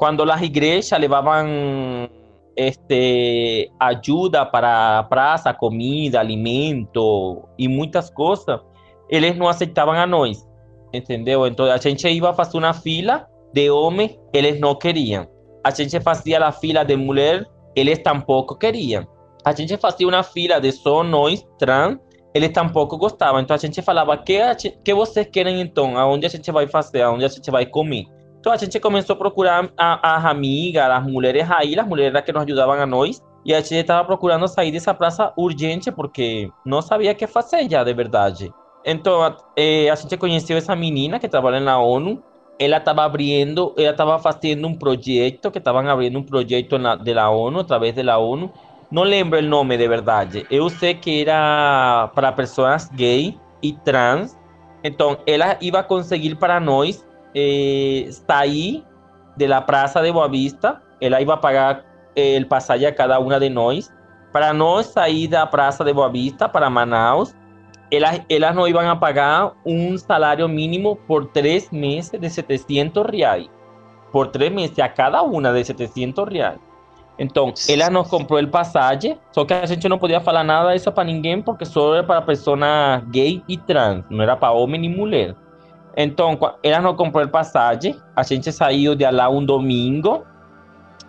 cuando 0.00 0.24
las 0.24 0.40
iglesias 0.40 0.98
llevaban 0.98 2.10
este, 2.56 3.70
ayuda 3.78 4.50
para 4.50 5.06
praza, 5.10 5.52
comida, 5.54 6.20
alimento 6.20 7.46
y 7.58 7.68
muchas 7.68 8.10
cosas, 8.10 8.62
ellos 9.10 9.36
no 9.36 9.46
aceptaban 9.46 9.98
a 9.98 10.06
nosotros, 10.06 10.48
¿entendeu? 10.94 11.44
Entonces, 11.44 11.74
a 11.76 11.78
gente 11.78 12.10
iba 12.10 12.30
a 12.30 12.32
hacer 12.32 12.56
una 12.56 12.72
fila 12.72 13.28
de 13.52 13.68
hombres, 13.68 14.18
ellos 14.32 14.58
no 14.58 14.78
querían. 14.78 15.28
A 15.64 15.70
gente 15.70 16.00
hacía 16.02 16.40
la 16.40 16.50
fila 16.50 16.82
de 16.82 16.96
mujer, 16.96 17.46
ellos 17.74 18.02
tampoco 18.02 18.58
querían. 18.58 19.06
A 19.44 19.52
gente 19.52 19.78
hacía 19.82 20.08
una 20.08 20.22
fila 20.22 20.60
de 20.60 20.72
só 20.72 21.04
nós, 21.04 21.46
trans, 21.58 21.98
eles 22.32 22.54
tampouco 22.54 22.96
gostavam. 22.96 23.42
Então 23.42 23.54
a 23.54 23.58
gente 23.58 23.82
falava: 23.82 24.16
que, 24.16 24.38
que 24.82 24.94
vocês 24.94 25.26
querem 25.26 25.60
então? 25.60 25.98
Aonde 25.98 26.24
a 26.24 26.30
gente 26.30 26.50
vai 26.50 26.66
fazer? 26.66 27.02
Aonde 27.02 27.26
a 27.26 27.28
gente 27.28 27.50
vai 27.50 27.66
comer? 27.66 28.06
Então 28.40 28.52
a 28.52 28.56
gente 28.56 28.78
a 28.78 29.16
procurar 29.16 29.70
as 29.76 30.24
amigas, 30.24 30.90
as 30.90 31.06
mulheres 31.06 31.46
aí, 31.50 31.78
as 31.78 31.86
mulheres 31.86 32.20
que 32.22 32.32
nos 32.32 32.42
ajudavam 32.42 32.80
a 32.80 32.86
nós. 32.86 33.22
E 33.44 33.54
a 33.54 33.60
gente 33.60 33.74
estava 33.76 34.04
procurando 34.04 34.48
sair 34.48 34.72
dessa 34.72 34.92
praça 34.92 35.32
urgente 35.36 35.92
porque 35.92 36.50
não 36.64 36.82
sabia 36.82 37.12
o 37.12 37.14
que 37.14 37.26
fazer 37.26 37.70
já, 37.70 37.84
de 37.84 37.92
verdade. 37.92 38.52
Então 38.84 39.22
a, 39.22 39.36
eh, 39.56 39.90
a 39.90 39.94
gente 39.94 40.16
conheceu 40.16 40.56
essa 40.56 40.74
menina 40.74 41.18
que 41.18 41.28
trabalha 41.28 41.60
na 41.60 41.78
ONU. 41.78 42.22
Ela 42.58 42.78
estava 42.78 43.04
abrindo, 43.04 43.74
ela 43.76 43.90
estava 43.90 44.18
fazendo 44.18 44.66
um 44.66 44.74
projeto, 44.74 45.50
que 45.50 45.58
estavam 45.58 45.86
abrindo 45.88 46.18
um 46.18 46.22
projeto 46.22 46.78
na, 46.78 46.96
de 46.96 47.14
la 47.14 47.30
ONU, 47.30 47.60
através 47.60 47.94
da 47.94 48.18
ONU. 48.18 48.50
Não 48.90 49.02
lembro 49.02 49.38
o 49.38 49.42
nome 49.42 49.76
de 49.76 49.88
verdade. 49.88 50.46
Eu 50.50 50.68
sei 50.68 50.94
que 50.94 51.22
era 51.22 52.10
para 52.14 52.32
pessoas 52.32 52.88
gay 52.88 53.38
e 53.62 53.72
trans. 53.72 54.38
Então 54.82 55.18
ela 55.26 55.56
ia 55.60 55.82
conseguir 55.82 56.34
para 56.36 56.58
nós 56.58 57.06
eh, 57.34 58.08
sair 58.26 58.84
de 59.36 59.48
la 59.48 59.64
plaza 59.64 60.02
de 60.02 60.10
Boavista, 60.10 60.82
ela 61.00 61.20
iba 61.20 61.34
a 61.34 61.40
pagar 61.40 61.84
el 62.14 62.46
pasaje 62.46 62.86
a 62.86 62.94
cada 62.94 63.18
una 63.18 63.38
de 63.38 63.50
nós. 63.50 63.92
Para 64.32 64.52
nós 64.52 64.86
sair 64.86 65.28
da 65.28 65.46
praça 65.46 65.84
de 65.84 65.92
Boavista 65.92 66.48
para 66.48 66.70
Manaus, 66.70 67.34
elas, 67.90 68.20
elas 68.28 68.54
não 68.54 68.68
iban 68.68 68.88
a 68.88 68.96
pagar 68.96 69.52
um 69.64 69.98
salário 69.98 70.48
mínimo 70.48 70.96
por 71.08 71.26
três 71.26 71.70
meses 71.70 72.12
de 72.12 72.30
700 72.30 73.06
reais. 73.10 73.48
Por 74.12 74.28
três 74.28 74.52
meses, 74.52 74.78
a 74.78 74.88
cada 74.88 75.22
uma 75.22 75.52
de 75.52 75.64
700 75.64 76.28
reais. 76.28 76.58
Então, 77.18 77.52
ela 77.68 77.90
nos 77.90 78.08
comprou 78.08 78.40
o 78.40 78.48
passagem, 78.48 79.18
só 79.30 79.44
que 79.44 79.52
a 79.52 79.66
gente 79.66 79.86
não 79.88 79.98
podia 79.98 80.20
falar 80.20 80.42
nada 80.42 80.72
disso 80.72 80.90
para 80.90 81.04
ninguém, 81.04 81.42
porque 81.42 81.66
só 81.66 81.94
era 81.94 82.02
para 82.02 82.22
pessoa 82.22 83.02
gay 83.10 83.42
e 83.46 83.58
trans, 83.58 84.04
não 84.08 84.22
era 84.22 84.36
para 84.36 84.52
homem 84.52 84.80
nem 84.80 84.96
mulher. 84.96 85.34
Então, 85.96 86.38
ela 86.62 86.80
nos 86.80 86.96
comprou 86.96 87.26
passagem, 87.28 87.96
a 88.14 88.22
gente 88.22 88.52
saiu 88.52 88.94
de 88.94 89.08
lá 89.10 89.28
um 89.28 89.44
domingo 89.44 90.24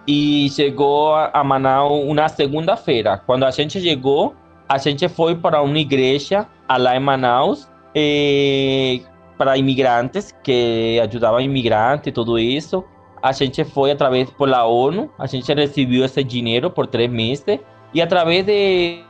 e 0.07 0.49
chegou 0.49 1.13
a 1.13 1.43
Manaus 1.43 2.03
uma 2.03 2.27
segunda-feira. 2.27 3.21
Quando 3.25 3.43
a 3.43 3.51
gente 3.51 3.79
chegou, 3.79 4.35
a 4.67 4.77
gente 4.77 5.07
foi 5.07 5.35
para 5.35 5.61
uma 5.61 5.77
igreja 5.77 6.47
lá 6.69 6.95
em 6.95 6.99
Manaus, 6.99 7.69
eh, 7.93 9.01
para 9.37 9.57
imigrantes, 9.57 10.33
que 10.43 10.99
ajudavam 11.01 11.41
imigrantes 11.41 12.07
e 12.07 12.11
tudo 12.11 12.39
isso. 12.39 12.83
A 13.21 13.31
gente 13.31 13.63
foi 13.63 13.91
através 13.91 14.31
pela 14.31 14.65
ONU, 14.65 15.11
a 15.19 15.27
gente 15.27 15.53
recebeu 15.53 16.05
esse 16.05 16.23
dinheiro 16.23 16.71
por 16.71 16.87
três 16.87 17.11
meses 17.11 17.59
e 17.93 18.01
através 18.01 18.45
de, 18.45 19.03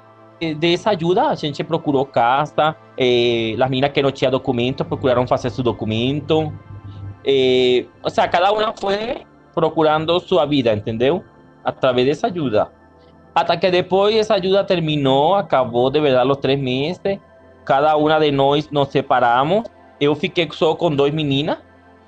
de 0.56 0.74
essa 0.74 0.92
ajuda 0.92 1.28
a 1.28 1.36
gente 1.36 1.64
procurou 1.64 2.06
casa, 2.06 2.76
eh, 2.98 3.56
as 3.60 3.92
que 3.92 4.02
não 4.02 4.12
tinham 4.12 4.32
documento 4.32 4.84
procuraram 4.84 5.28
fazer 5.28 5.50
seu 5.50 5.64
documento. 5.64 6.52
Eh, 7.26 7.86
ou 8.04 8.10
seja, 8.10 8.28
cada 8.28 8.52
uma 8.52 8.74
foi 8.80 9.26
procurando 9.54 10.20
sua 10.20 10.46
vida, 10.46 10.74
entendeu? 10.74 11.24
Através 11.64 12.08
dessa 12.08 12.28
ajuda. 12.28 12.70
Até 13.34 13.56
que 13.58 13.72
depois 13.72 14.16
essa 14.16 14.36
ajuda 14.36 14.64
terminou, 14.64 15.36
acabou 15.36 15.90
de 15.90 16.02
verdade 16.02 16.30
os 16.30 16.38
três 16.38 16.60
meses. 16.60 17.20
Cada 17.64 17.96
uma 17.96 18.20
de 18.20 18.32
nós 18.32 18.70
nos 18.72 18.90
separamos. 18.90 19.64
Eu 20.00 20.16
fiquei 20.16 20.50
só 20.52 20.76
com 20.76 20.94
duas 20.94 21.14
meninas 21.14 21.58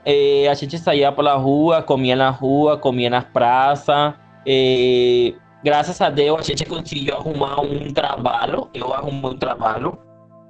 eh, 0.06 0.48
a 0.50 0.54
gente 0.54 0.78
saía 0.78 1.12
pela 1.12 1.36
rua, 1.36 1.82
comia 1.82 2.15
na 2.15 2.30
rua, 2.30 2.78
comia 2.78 3.10
nas 3.10 3.24
praças. 3.24 4.13
Eh, 4.46 5.34
graças 5.63 5.99
a 6.02 6.10
Deus, 6.10 6.39
a 6.39 6.43
gente 6.43 6.65
conseguiu 6.65 7.15
arrumar 7.15 7.62
um 7.62 7.91
trabalho. 7.93 8.69
Eu 8.73 8.93
arrumei 8.93 9.32
um 9.32 9.38
trabalho 9.38 9.97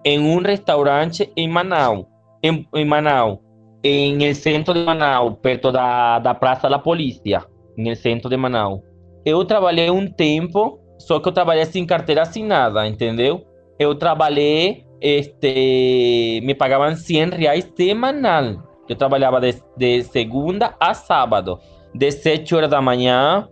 em 0.05 0.19
um 0.19 0.41
restaurante 0.41 1.31
em 1.35 1.47
Manaus. 1.47 2.05
Em, 2.41 2.67
em 2.73 2.85
Manaus. 2.85 3.39
Em 3.83 4.23
el 4.23 4.35
centro 4.35 4.73
de 4.73 4.83
Manaus, 4.83 5.35
perto 5.41 5.71
da, 5.71 6.19
da 6.19 6.33
Praça 6.33 6.69
da 6.69 6.79
Polícia. 6.79 7.45
El 7.77 7.95
centro 7.95 8.29
de 8.29 8.37
Manaus. 8.37 8.81
Eu 9.25 9.43
trabalhei 9.45 9.89
um 9.89 10.07
tempo, 10.07 10.79
só 10.99 11.19
que 11.19 11.27
eu 11.27 11.33
trabalhei 11.33 11.65
sem 11.65 11.85
carteira 11.85 12.23
assinada, 12.23 12.85
entendeu? 12.87 13.45
Eu 13.79 13.95
trabalhei, 13.95 14.85
este, 15.01 16.41
me 16.43 16.53
pagavam 16.53 16.95
100 16.95 17.29
reais 17.31 17.71
semanal 17.75 18.73
eu 18.87 18.95
trabalhava 18.95 19.39
de, 19.39 19.55
de 19.77 20.03
segunda 20.03 20.75
a 20.79 20.93
sábado, 20.93 21.59
de 21.93 22.11
7 22.11 22.55
horas 22.55 22.69
da 22.69 22.81
manhã 22.81 23.47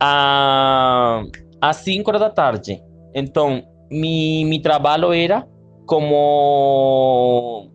a, 0.00 1.22
a 1.60 1.72
5 1.72 2.10
horas 2.10 2.20
da 2.20 2.30
tarde. 2.30 2.82
Então, 3.14 3.62
mi, 3.90 4.44
mi 4.44 4.60
trabalho 4.60 5.12
era 5.12 5.46
como 5.86 7.70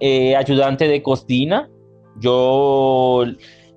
eh, 0.00 0.34
ajudante 0.36 0.86
de 0.86 1.00
cocina. 1.00 1.68
Eu 2.22 3.24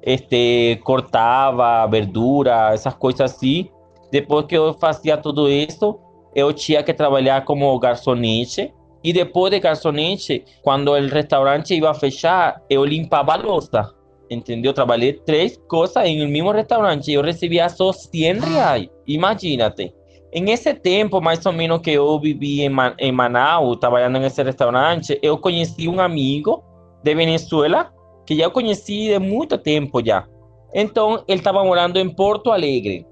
este, 0.04 0.80
cortava 0.84 1.88
verdura, 1.88 2.74
essas 2.74 2.94
coisas 2.94 3.32
assim. 3.32 3.70
Depois 4.12 4.46
que 4.46 4.56
eu 4.56 4.74
fazia 4.74 5.18
tudo 5.18 5.50
isso, 5.50 6.00
eu 6.36 6.54
tinha 6.54 6.84
que 6.84 6.94
trabalhar 6.94 7.44
como 7.44 7.78
garçonete 7.80 8.74
e 9.04 9.14
depois 9.14 9.52
de 9.52 9.60
garçonete, 9.60 10.44
quando 10.62 10.90
o 10.90 11.08
restaurante 11.08 11.74
ia 11.74 11.94
fechar, 11.94 12.62
eu 12.70 12.84
limpava 12.84 13.34
a 13.34 13.38
louça. 13.38 13.97
Entendeu? 14.30 14.74
Trabalhei 14.74 15.14
três 15.14 15.58
coisas 15.70 16.04
em 16.06 16.24
um 16.24 16.28
mesmo 16.28 16.52
restaurante. 16.52 17.12
Eu 17.12 17.22
recebia 17.22 17.70
só 17.70 17.92
100 17.92 18.40
reais. 18.40 18.90
Imagínate. 19.08 19.94
Em 20.34 20.52
esse 20.52 20.74
tempo, 20.74 21.22
mais 21.22 21.46
ou 21.46 21.54
menos, 21.54 21.80
que 21.80 21.92
eu 21.92 22.20
vivi 22.20 22.62
em, 22.62 22.70
Man 22.70 22.94
em 23.00 23.12
Manaus, 23.12 23.78
trabalhando 23.78 24.20
nesse 24.20 24.44
restaurante, 24.44 25.18
eu 25.22 25.38
conheci 25.38 25.88
um 25.88 26.00
amigo 26.02 26.64
de 27.02 27.16
Venezuela, 27.16 27.92
que 28.26 28.36
já 28.36 28.50
conheci 28.50 29.08
de 29.08 29.20
muito 29.20 29.58
tempo 29.58 30.06
já. 30.06 30.28
Então, 30.74 31.24
ele 31.28 31.40
estava 31.40 31.64
morando 31.64 31.98
em 31.98 32.10
Porto 32.10 32.52
Alegre. 32.52 33.06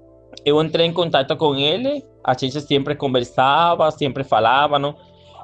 Eu 0.44 0.62
entrei 0.62 0.86
em 0.86 0.92
contato 0.92 1.34
com 1.36 1.54
ele, 1.54 2.04
a 2.22 2.34
gente 2.34 2.60
sempre 2.60 2.94
conversava, 2.94 3.90
sempre 3.90 4.22
falava, 4.22 4.78
não? 4.78 4.94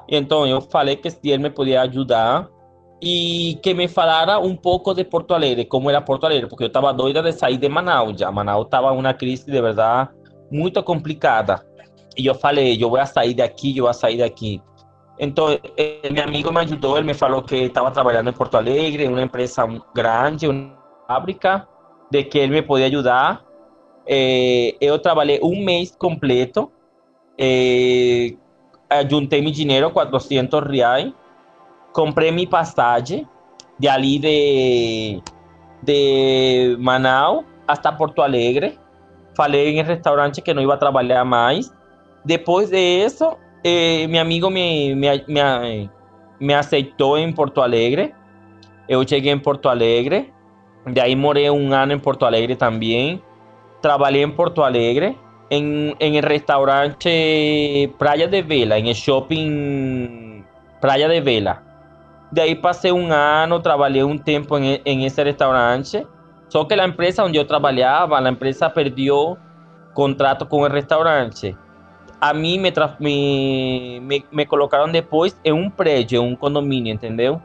Então 0.07 0.45
eu 0.45 0.61
falei 0.61 0.95
que 0.95 1.09
se 1.09 1.29
ele 1.29 1.43
me 1.43 1.49
podia 1.49 1.81
ajudar 1.81 2.49
e 3.05 3.59
que 3.61 3.73
me 3.73 3.89
falara 3.89 4.39
um 4.39 4.55
pouco 4.55 4.93
de 4.93 5.03
Porto 5.03 5.33
Alegre, 5.33 5.65
como 5.65 5.89
era 5.89 5.99
Porto 5.99 6.25
Alegre, 6.25 6.47
porque 6.47 6.63
eu 6.63 6.67
estava 6.67 6.93
doida 6.93 7.21
de 7.21 7.33
sair 7.33 7.57
de 7.57 7.67
Manaus 7.67 8.17
já. 8.17 8.31
Manaus 8.31 8.63
estava 8.63 8.93
uma 8.93 9.13
crise 9.13 9.45
de 9.45 9.61
verdade 9.61 10.09
muito 10.49 10.81
complicada. 10.81 11.61
E 12.17 12.25
eu 12.25 12.33
falei, 12.33 12.81
eu 12.81 12.89
vou 12.89 13.05
sair 13.05 13.33
daqui, 13.33 13.77
eu 13.77 13.83
vou 13.83 13.93
sair 13.93 14.19
daqui. 14.19 14.61
Então, 15.19 15.49
eh, 15.75 16.09
meu 16.09 16.23
amigo 16.23 16.49
me 16.49 16.61
ajudou, 16.61 16.97
ele 16.97 17.07
me 17.07 17.13
falou 17.13 17.41
que 17.41 17.55
estava 17.55 17.91
trabalhando 17.91 18.29
em 18.29 18.33
Porto 18.33 18.55
Alegre, 18.55 19.05
uma 19.05 19.21
empresa 19.21 19.67
grande, 19.93 20.47
uma 20.47 20.73
fábrica, 21.05 21.67
de 22.09 22.23
que 22.23 22.37
ele 22.37 22.53
me 22.53 22.61
podia 22.61 22.85
ajudar. 22.85 23.43
Eh, 24.07 24.77
eu 24.79 24.97
trabalhei 24.97 25.41
um 25.43 25.61
mês 25.61 25.93
completo, 25.93 26.71
eh, 27.37 28.33
juntei 29.09 29.41
mi 29.41 29.51
dinero, 29.51 29.91
400 29.91 30.63
reais, 30.63 31.11
compré 31.93 32.31
mi 32.31 32.45
pasaje 32.45 33.25
de 33.77 33.89
ali 33.89 34.19
de, 34.19 35.21
de 35.81 36.75
Manaus 36.79 37.45
hasta 37.67 37.95
Porto 37.97 38.21
Alegre. 38.21 38.77
Falei 39.35 39.71
en 39.71 39.77
el 39.79 39.87
restaurante 39.87 40.41
que 40.41 40.53
no 40.53 40.61
iba 40.61 40.75
a 40.75 40.79
trabajar 40.79 41.25
más. 41.25 41.73
Después 42.23 42.69
de 42.69 43.05
eso, 43.05 43.37
eh, 43.63 44.05
mi 44.09 44.17
amigo 44.17 44.49
me, 44.49 44.93
me, 44.95 45.23
me, 45.27 45.89
me 46.39 46.55
aceptó 46.55 47.17
en 47.17 47.33
Porto 47.33 47.63
Alegre. 47.63 48.13
Yo 48.89 49.03
llegué 49.03 49.31
en 49.31 49.41
Porto 49.41 49.69
Alegre. 49.69 50.31
De 50.85 50.99
ahí 50.99 51.15
moré 51.15 51.49
un 51.49 51.73
año 51.73 51.93
en 51.93 52.01
Porto 52.01 52.25
Alegre 52.25 52.55
también. 52.55 53.21
Trabajé 53.81 54.21
en 54.21 54.35
Porto 54.35 54.63
Alegre 54.63 55.17
en, 55.49 55.95
en, 55.99 56.15
el 56.15 56.23
restaurante 56.23 57.91
Playa 57.97 58.27
de 58.27 58.41
Vela, 58.41 58.77
en 58.77 58.87
el 58.87 58.93
shopping 58.93 60.43
Playa 60.79 61.07
de 61.07 61.21
Vela. 61.21 61.72
De 62.33 62.41
ahí 62.41 62.55
pasé 62.55 62.91
un 62.91 63.11
año, 63.11 63.61
trabajé 63.61 64.03
un 64.03 64.17
tiempo 64.17 64.57
en, 64.57 64.81
en 64.83 65.01
ese 65.01 65.23
restaurante. 65.23 66.07
Solo 66.47 66.67
que 66.67 66.75
la 66.75 66.83
empresa 66.83 67.21
donde 67.21 67.37
yo 67.37 67.45
trabajaba, 67.45 68.19
la 68.19 68.29
empresa 68.29 68.73
perdió 68.73 69.37
contrato 69.93 70.49
con 70.49 70.63
el 70.63 70.71
restaurante. 70.71 71.55
A 72.19 72.33
mí 72.33 72.57
me, 72.57 72.73
me, 72.97 73.99
me, 74.01 74.25
me 74.31 74.47
colocaron 74.47 74.91
después 74.91 75.39
en 75.43 75.53
un 75.53 75.69
predio, 75.69 76.21
en 76.21 76.29
un 76.29 76.35
condominio, 76.35 76.93
¿entendeu? 76.93 77.39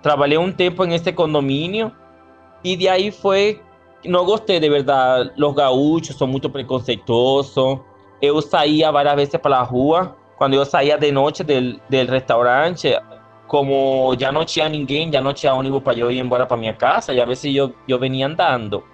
Trabajé 0.00 0.38
un 0.38 0.54
tiempo 0.54 0.84
en 0.84 0.92
ese 0.92 1.14
condominio 1.14 1.92
y 2.62 2.76
de 2.76 2.88
ahí 2.88 3.10
fue 3.10 3.60
não 4.06 4.24
gostei 4.24 4.58
de 4.58 4.70
verdade. 4.70 5.32
Os 5.38 5.54
gaúchos 5.54 6.16
são 6.16 6.26
muito 6.26 6.48
preconceituosos. 6.48 7.78
Eu 8.22 8.40
saía 8.40 8.90
várias 8.90 9.16
vezes 9.16 9.36
pela 9.36 9.62
rua. 9.62 10.16
Quando 10.38 10.54
eu 10.54 10.64
saía 10.64 10.96
de 10.96 11.12
noite 11.12 11.42
do 11.42 12.06
restaurante, 12.08 12.96
como 13.50 14.14
já 14.16 14.30
não 14.30 14.44
tinha 14.44 14.68
ninguém, 14.68 15.12
já 15.12 15.20
não 15.20 15.32
tinha 15.32 15.52
ônibus 15.52 15.82
para 15.82 15.98
eu 15.98 16.08
ir 16.08 16.20
embora 16.20 16.46
para 16.46 16.56
minha 16.56 16.72
casa, 16.72 17.12
e 17.12 17.20
às 17.20 17.26
vezes 17.26 17.52
eu, 17.52 17.74
eu 17.88 17.98
venia 17.98 18.28
andando. 18.28 18.84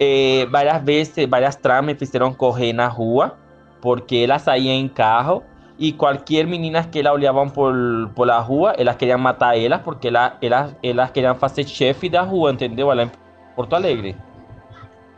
Eh, 0.00 0.44
várias 0.50 0.82
vezes, 0.82 1.28
várias 1.28 1.54
trans 1.54 1.86
me 1.86 1.94
fizeram 1.94 2.34
correr 2.34 2.72
na 2.72 2.88
rua, 2.88 3.38
porque 3.80 4.16
elas 4.16 4.42
saíam 4.42 4.74
em 4.74 4.88
carro 4.88 5.44
e 5.78 5.92
qualquer 5.92 6.48
menina 6.48 6.82
que 6.82 6.98
elas 6.98 7.12
olhavam 7.12 7.48
por, 7.48 7.72
por 8.12 8.26
la 8.26 8.40
rua, 8.40 8.74
elas 8.76 8.96
queriam 8.96 9.20
matar 9.20 9.56
elas, 9.56 9.80
porque 9.82 10.08
elas, 10.08 10.32
elas, 10.42 10.74
elas 10.82 11.12
queriam 11.12 11.36
fazer 11.36 11.62
chefe 11.62 12.08
da 12.08 12.22
rua, 12.22 12.50
entendeu? 12.50 12.90
Ela 12.90 13.08
Porto 13.54 13.76
Alegre. 13.76 14.16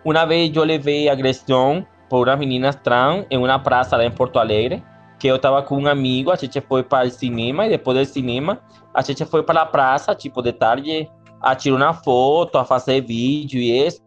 Una 0.05 0.27
vez 0.27 0.53
yo 0.53 0.67
le 0.67 0.79
vi 0.79 1.09
agresión 1.09 1.87
por 2.11 2.29
unas 2.29 2.39
meninas 2.39 2.83
trans 2.83 3.25
en 3.31 3.41
una 3.41 3.63
plaza 3.63 4.05
em 4.05 4.13
Porto 4.13 4.39
Alegre, 4.39 4.83
que 5.19 5.27
eu 5.27 5.37
estava 5.37 5.63
com 5.63 5.77
um 5.77 5.87
amigo, 5.87 6.31
a 6.31 6.37
gente 6.37 6.61
foi 6.61 6.83
para 6.83 7.09
o 7.09 7.11
cinema 7.11 7.67
e 7.67 7.71
depois 7.71 7.99
do 7.99 8.13
cinema 8.13 8.61
a 8.95 9.03
gente 9.03 9.25
foi 9.25 9.43
para 9.43 9.63
a 9.63 9.67
praça, 9.67 10.15
tipo 10.15 10.43
de 10.43 10.53
tarde, 10.53 11.09
a 11.41 11.55
tirar 11.55 11.77
uma 11.77 11.95
foto, 11.95 12.59
a 12.59 12.65
fazer 12.65 13.01
vídeo 13.01 13.61
e 13.61 13.87
isso. 13.87 14.01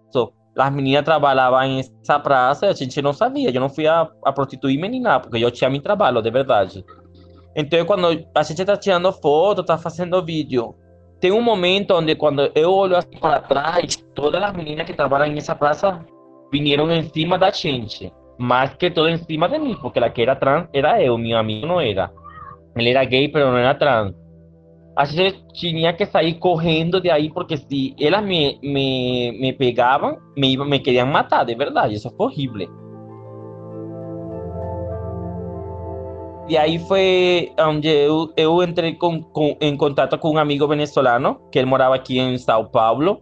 As 0.58 0.74
meninas 0.74 1.06
trabalhavam 1.06 1.78
nessa 1.78 2.20
praça 2.20 2.66
e 2.66 2.70
a 2.70 2.74
gente 2.74 3.02
não 3.02 3.14
sabia, 3.14 3.50
eu 3.50 3.62
não 3.62 3.70
fui 3.70 3.88
a, 3.88 4.08
a 4.26 4.34
prostituir 4.34 4.78
menina, 4.78 5.20
porque 5.20 5.38
eu 5.38 5.50
tinha 5.50 5.70
meu 5.70 5.82
trabalho, 5.82 6.22
de 6.22 6.30
verdade. 6.30 6.86
Então, 7.56 7.86
quando 7.86 8.08
a 8.36 8.44
gente 8.44 8.62
está 8.62 8.76
tirando 8.76 9.12
foto, 9.14 9.62
está 9.62 9.78
fazendo 9.78 10.24
vídeo, 10.24 10.76
tem 11.22 11.32
um 11.32 11.42
momento 11.42 11.94
onde 11.94 12.16
quando 12.16 12.52
eu 12.54 12.72
olho 12.72 12.98
assim 12.98 13.18
para 13.18 13.40
trás, 13.40 13.96
todas 14.14 14.44
as 14.44 14.54
meninas 14.54 14.86
que 14.86 14.94
trabalham 14.94 15.34
nessa 15.34 15.56
praça 15.56 16.04
vieram 16.52 16.92
em 16.92 17.04
cima 17.10 17.38
da 17.38 17.50
gente. 17.52 18.12
más 18.38 18.76
que 18.78 18.92
todo 18.92 19.08
encima 19.08 19.48
de 19.48 19.60
mí, 19.60 19.78
porque 19.82 20.00
la 20.00 20.14
que 20.14 20.24
era 20.24 20.40
trans 20.40 20.70
era 20.74 21.02
yo, 21.04 21.18
mi 21.18 21.34
amigo 21.34 21.68
no 21.68 21.82
era. 21.82 22.12
Él 22.76 22.88
era 22.88 23.06
gay, 23.06 23.28
pero 23.28 23.52
no 23.52 23.58
era 23.58 23.78
trans. 23.78 24.16
Así 24.96 25.16
que 25.16 25.34
tenía 25.60 25.96
que 25.96 26.06
salir 26.06 26.40
cogiendo 26.40 27.00
de 27.00 27.12
ahí, 27.12 27.30
porque 27.30 27.58
si 27.58 27.96
ellas 27.98 28.24
me, 28.24 28.60
me, 28.62 29.34
me 29.40 29.54
pegaban, 29.54 30.18
me, 30.36 30.48
iba, 30.48 30.66
me 30.66 30.82
querían 30.82 31.12
matar, 31.12 31.46
de 31.46 31.56
verdad, 31.56 31.90
y 31.90 31.96
eso 31.96 32.10
fue 32.12 32.28
horrible. 32.28 32.70
de 36.52 36.58
ahí 36.58 36.80
fue 36.80 37.54
donde 37.56 38.06
yo, 38.08 38.34
yo, 38.36 38.64
entré 38.64 38.98
con, 38.98 39.22
con, 39.32 39.56
en 39.62 39.78
contacto 39.78 40.20
con 40.20 40.32
un 40.32 40.38
amigo 40.38 40.68
venezolano 40.68 41.50
que 41.50 41.60
él 41.60 41.66
moraba 41.66 41.96
aquí 41.96 42.20
en 42.20 42.38
Sao 42.38 42.70
Paulo, 42.72 43.22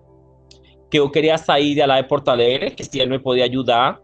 que 0.89 0.97
yo 0.97 1.11
quería 1.11 1.37
salir 1.37 1.77
de 1.77 1.85
la 1.85 1.97
de 1.97 2.05
Porto 2.05 2.31
Alegre, 2.31 2.73
que 2.73 2.83
si 2.83 2.99
él 2.99 3.09
me 3.09 3.19
podía 3.19 3.43
ayudar, 3.43 4.01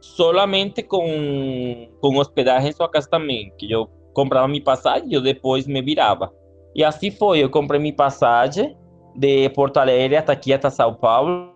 solamente 0.00 0.82
com, 0.82 1.88
com 2.00 2.16
hospedagem 2.16 2.70
em 2.70 2.72
sua 2.72 2.88
casa 2.88 3.08
também, 3.08 3.52
que 3.58 3.70
eu 3.70 3.88
comprava 4.12 4.48
minha 4.48 4.62
passagem 4.62 5.08
e 5.10 5.14
eu 5.14 5.20
depois 5.20 5.66
me 5.66 5.82
virava. 5.82 6.32
E 6.74 6.84
assim 6.84 7.10
foi, 7.10 7.40
eu 7.40 7.50
comprei 7.50 7.80
minha 7.80 7.94
passagem 7.94 8.76
de 9.14 9.48
Porto 9.50 9.78
Alegre 9.78 10.16
até 10.16 10.32
aqui, 10.32 10.52
até 10.52 10.70
São 10.70 10.94
Paulo. 10.94 11.50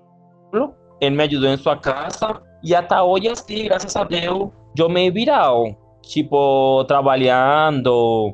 Ele 1.01 1.17
me 1.17 1.25
ajudou 1.25 1.49
em 1.49 1.57
sua 1.57 1.77
casa 1.77 2.43
e 2.63 2.75
até 2.75 3.01
hoje, 3.01 3.29
assim, 3.29 3.65
graças 3.65 3.95
a 3.97 4.05
Deus, 4.05 4.51
eu 4.79 4.89
me 4.89 5.11
virado. 5.11 5.77
Tipo, 6.03 6.85
trabalhando. 6.85 8.33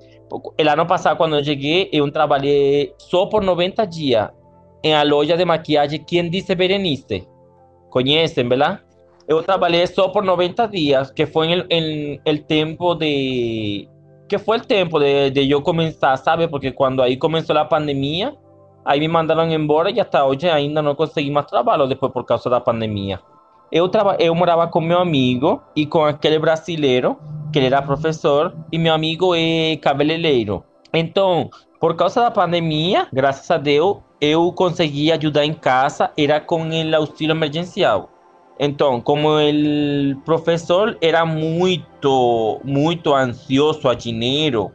El 0.58 0.68
ano 0.68 0.86
passado, 0.86 1.16
quando 1.16 1.36
eu 1.36 1.44
cheguei, 1.44 1.88
eu 1.92 2.10
trabalhei 2.10 2.94
só 2.98 3.26
por 3.26 3.42
90 3.42 3.84
dias 3.86 4.30
em 4.82 4.94
a 4.94 5.02
loja 5.02 5.36
de 5.36 5.44
maquiagem 5.44 6.04
Quem 6.04 6.30
Disse 6.30 6.54
Berenice. 6.54 7.26
Conhecem, 7.90 8.48
verdade? 8.48 8.80
Eu 9.28 9.42
trabalhei 9.42 9.86
só 9.86 10.08
por 10.08 10.22
90 10.22 10.68
dias, 10.68 11.10
que 11.10 11.26
foi 11.26 11.48
en 11.48 11.66
el, 11.68 12.20
el 12.24 12.44
tempo 12.44 12.94
de... 12.94 13.88
Que 14.28 14.38
foi 14.38 14.58
o 14.58 14.60
tempo 14.60 15.00
de, 15.00 15.30
de 15.30 15.50
eu 15.50 15.62
começar, 15.62 16.16
sabe? 16.16 16.48
Porque 16.48 16.72
quando 16.72 17.02
aí 17.02 17.16
começou 17.16 17.56
a 17.58 17.64
pandemia, 17.64 18.34
aí 18.84 19.00
me 19.00 19.08
mandaram 19.08 19.50
embora 19.50 19.90
e 19.90 19.98
até 19.98 20.22
hoje 20.22 20.48
ainda 20.48 20.80
não 20.80 20.94
consegui 20.94 21.30
mais 21.30 21.46
trabalho 21.46 21.88
depois 21.88 22.12
por 22.12 22.24
causa 22.24 22.48
da 22.48 22.60
pandemia. 22.60 23.20
Eu, 23.70 23.88
traba, 23.88 24.16
eu 24.20 24.32
morava 24.34 24.68
com 24.68 24.80
meu 24.80 24.98
amigo 24.98 25.60
e 25.74 25.86
com 25.86 26.04
aquele 26.04 26.38
brasileiro, 26.38 27.16
que 27.52 27.58
ele 27.58 27.66
era 27.66 27.82
professor, 27.82 28.54
e 28.70 28.78
meu 28.78 28.94
amigo 28.94 29.34
é 29.34 29.76
cabeleireiro. 29.76 30.62
Então, 30.94 31.50
por 31.80 31.96
causa 31.96 32.20
da 32.20 32.30
pandemia, 32.30 33.08
graças 33.12 33.50
a 33.50 33.58
Deus, 33.58 33.98
eu 34.20 34.52
consegui 34.52 35.10
ajudar 35.10 35.44
em 35.44 35.52
casa, 35.52 36.10
era 36.16 36.40
com 36.40 36.62
o 36.62 36.96
auxílio 36.96 37.32
emergencial. 37.32 38.15
Então, 38.58 39.00
como 39.00 39.28
o 39.38 40.16
professor 40.24 40.96
era 41.00 41.26
muito, 41.26 42.60
muito 42.64 43.14
ansioso 43.14 43.88
a 43.88 43.94
dinheiro, 43.94 44.72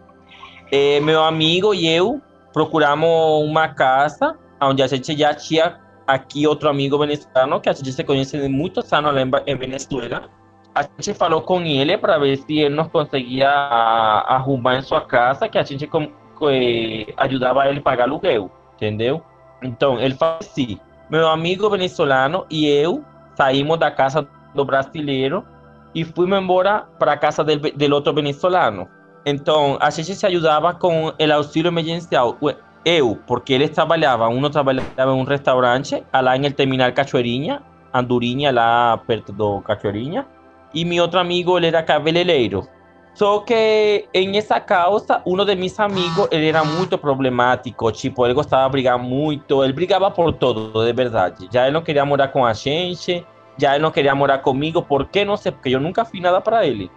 eh, 0.71 0.99
meu 0.99 1.23
amigo 1.23 1.73
e 1.73 1.87
eu 1.87 2.21
procuramos 2.53 3.09
uma 3.43 3.69
casa 3.69 4.37
onde 4.61 4.83
a 4.83 4.87
gente 4.87 5.17
já 5.17 5.33
tinha 5.33 5.79
aqui 6.05 6.45
outro 6.45 6.69
amigo 6.69 6.97
venezuelano 6.97 7.59
que 7.59 7.69
a 7.69 7.73
gente 7.73 7.91
se 7.91 8.03
conhece 8.03 8.37
de 8.39 8.47
muitos 8.47 8.91
anos 8.93 9.13
em 9.47 9.55
Venezuela. 9.55 10.29
A 10.75 10.83
gente 10.83 11.13
falou 11.13 11.41
com 11.41 11.61
ele 11.61 11.97
para 11.97 12.17
ver 12.17 12.37
se 12.37 12.59
ele 12.59 12.75
nos 12.75 12.87
conseguia 12.87 13.49
arrumar 13.49 14.77
em 14.77 14.81
sua 14.81 15.01
casa, 15.01 15.49
que 15.49 15.57
a 15.57 15.63
gente 15.63 15.85
eh, 15.85 17.13
ajudava 17.17 17.67
ele 17.67 17.79
a 17.79 17.81
pagar 17.81 18.03
aluguel, 18.03 18.51
entendeu? 18.75 19.21
Então, 19.61 19.99
ele 19.99 20.13
falou 20.15 20.37
assim: 20.39 20.79
meu 21.09 21.27
amigo 21.27 21.69
venezuelano 21.69 22.45
e 22.49 22.67
eu 22.67 23.03
saímos 23.35 23.77
da 23.77 23.91
casa 23.91 24.27
do 24.53 24.65
brasileiro 24.65 25.45
e 25.93 26.03
fomos 26.03 26.39
embora 26.39 26.85
para 26.99 27.17
casa 27.17 27.43
del, 27.43 27.59
del 27.59 27.93
outro 27.93 28.13
venezuelano. 28.13 28.87
Então, 29.25 29.77
a 29.79 29.89
gente 29.89 30.15
se 30.15 30.25
ajudava 30.25 30.73
com 30.73 31.07
o 31.07 31.33
auxílio 31.33 31.69
emergencial. 31.69 32.37
Eu, 32.83 33.19
porque 33.27 33.53
eles 33.53 33.69
trabalhavam, 33.69 34.35
um 34.35 34.49
trabalhava 34.49 35.11
em 35.11 35.21
um 35.21 35.23
restaurante 35.23 36.03
lá 36.11 36.35
em 36.35 36.45
el 36.45 36.53
terminal 36.53 36.91
Cachoeirinha, 36.91 37.61
Andurinha, 37.93 38.51
lá 38.51 38.97
perto 39.05 39.31
do 39.31 39.61
Cachoeirinha, 39.61 40.25
e 40.73 40.83
meu 40.83 41.03
outro 41.03 41.19
amigo, 41.19 41.57
ele 41.57 41.67
era 41.67 41.83
cabeleireiro. 41.83 42.67
Só 43.13 43.39
que 43.39 44.07
em 44.13 44.37
essa 44.37 44.59
causa, 44.59 45.21
um 45.25 45.43
de 45.45 45.55
meus 45.55 45.79
amigos, 45.79 46.27
ele 46.31 46.47
era 46.47 46.63
muito 46.63 46.97
problemático, 46.97 47.91
tipo, 47.91 48.25
ele 48.25 48.33
gostava 48.33 48.65
de 48.65 48.71
brigar 48.71 48.97
muito, 48.97 49.63
ele 49.63 49.73
brigava 49.73 50.09
por 50.09 50.31
todo, 50.33 50.85
de 50.85 50.93
verdade. 50.93 51.49
Já 51.51 51.65
ele 51.65 51.73
não 51.73 51.81
queria 51.81 52.05
morar 52.05 52.29
com 52.29 52.45
a 52.45 52.53
gente, 52.53 53.25
já 53.57 53.75
ele 53.75 53.83
não 53.83 53.91
queria 53.91 54.15
morar 54.15 54.39
comigo, 54.39 54.81
por 54.81 55.05
que? 55.05 55.25
Não 55.25 55.35
sei, 55.35 55.51
porque 55.51 55.69
eu 55.69 55.79
nunca 55.79 56.05
fiz 56.05 56.21
nada 56.21 56.39
para 56.39 56.65
ele. 56.65 56.89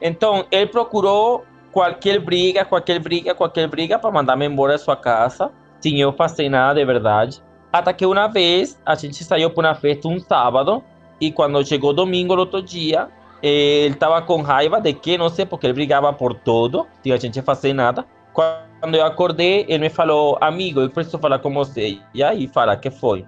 Então, 0.00 0.44
ele 0.50 0.66
procurou 0.66 1.44
qualquer 1.72 2.20
briga, 2.20 2.64
qualquer 2.64 3.00
briga, 3.00 3.34
qualquer 3.34 3.66
briga 3.66 3.98
para 3.98 4.10
mandar-me 4.10 4.46
embora 4.46 4.72
da 4.72 4.78
sua 4.78 4.96
casa, 4.96 5.50
sem 5.80 5.98
eu 5.98 6.12
fazer 6.12 6.48
nada 6.48 6.78
de 6.78 6.84
verdade. 6.84 7.42
Até 7.72 7.92
que 7.92 8.06
uma 8.06 8.28
vez, 8.28 8.78
a 8.84 8.94
gente 8.94 9.24
saiu 9.24 9.50
para 9.50 9.68
uma 9.68 9.74
festa 9.74 10.06
um 10.08 10.20
sábado, 10.20 10.84
e 11.20 11.32
quando 11.32 11.64
chegou 11.66 11.92
domingo, 11.92 12.36
outro 12.36 12.62
dia, 12.62 13.08
ele 13.46 13.94
estava 13.94 14.22
com 14.22 14.40
raiva 14.40 14.80
de 14.80 14.92
que, 14.94 15.18
não 15.18 15.28
sei, 15.28 15.44
porque 15.44 15.66
ele 15.66 15.74
brigava 15.74 16.12
por 16.12 16.34
todo, 16.34 16.86
sem 17.02 17.12
a 17.12 17.16
gente 17.16 17.42
fazer 17.42 17.74
nada. 17.74 18.04
Quando 18.32 18.94
eu 18.94 19.04
acordei, 19.04 19.66
ele 19.68 19.80
me 19.84 19.90
falou, 19.90 20.38
amigo, 20.40 20.80
eu 20.80 20.88
preciso 20.90 21.18
falar 21.18 21.38
com 21.38 21.52
você. 21.52 21.98
E 22.14 22.22
aí, 22.22 22.48
fala, 22.48 22.76
que 22.76 22.90
foi? 22.90 23.24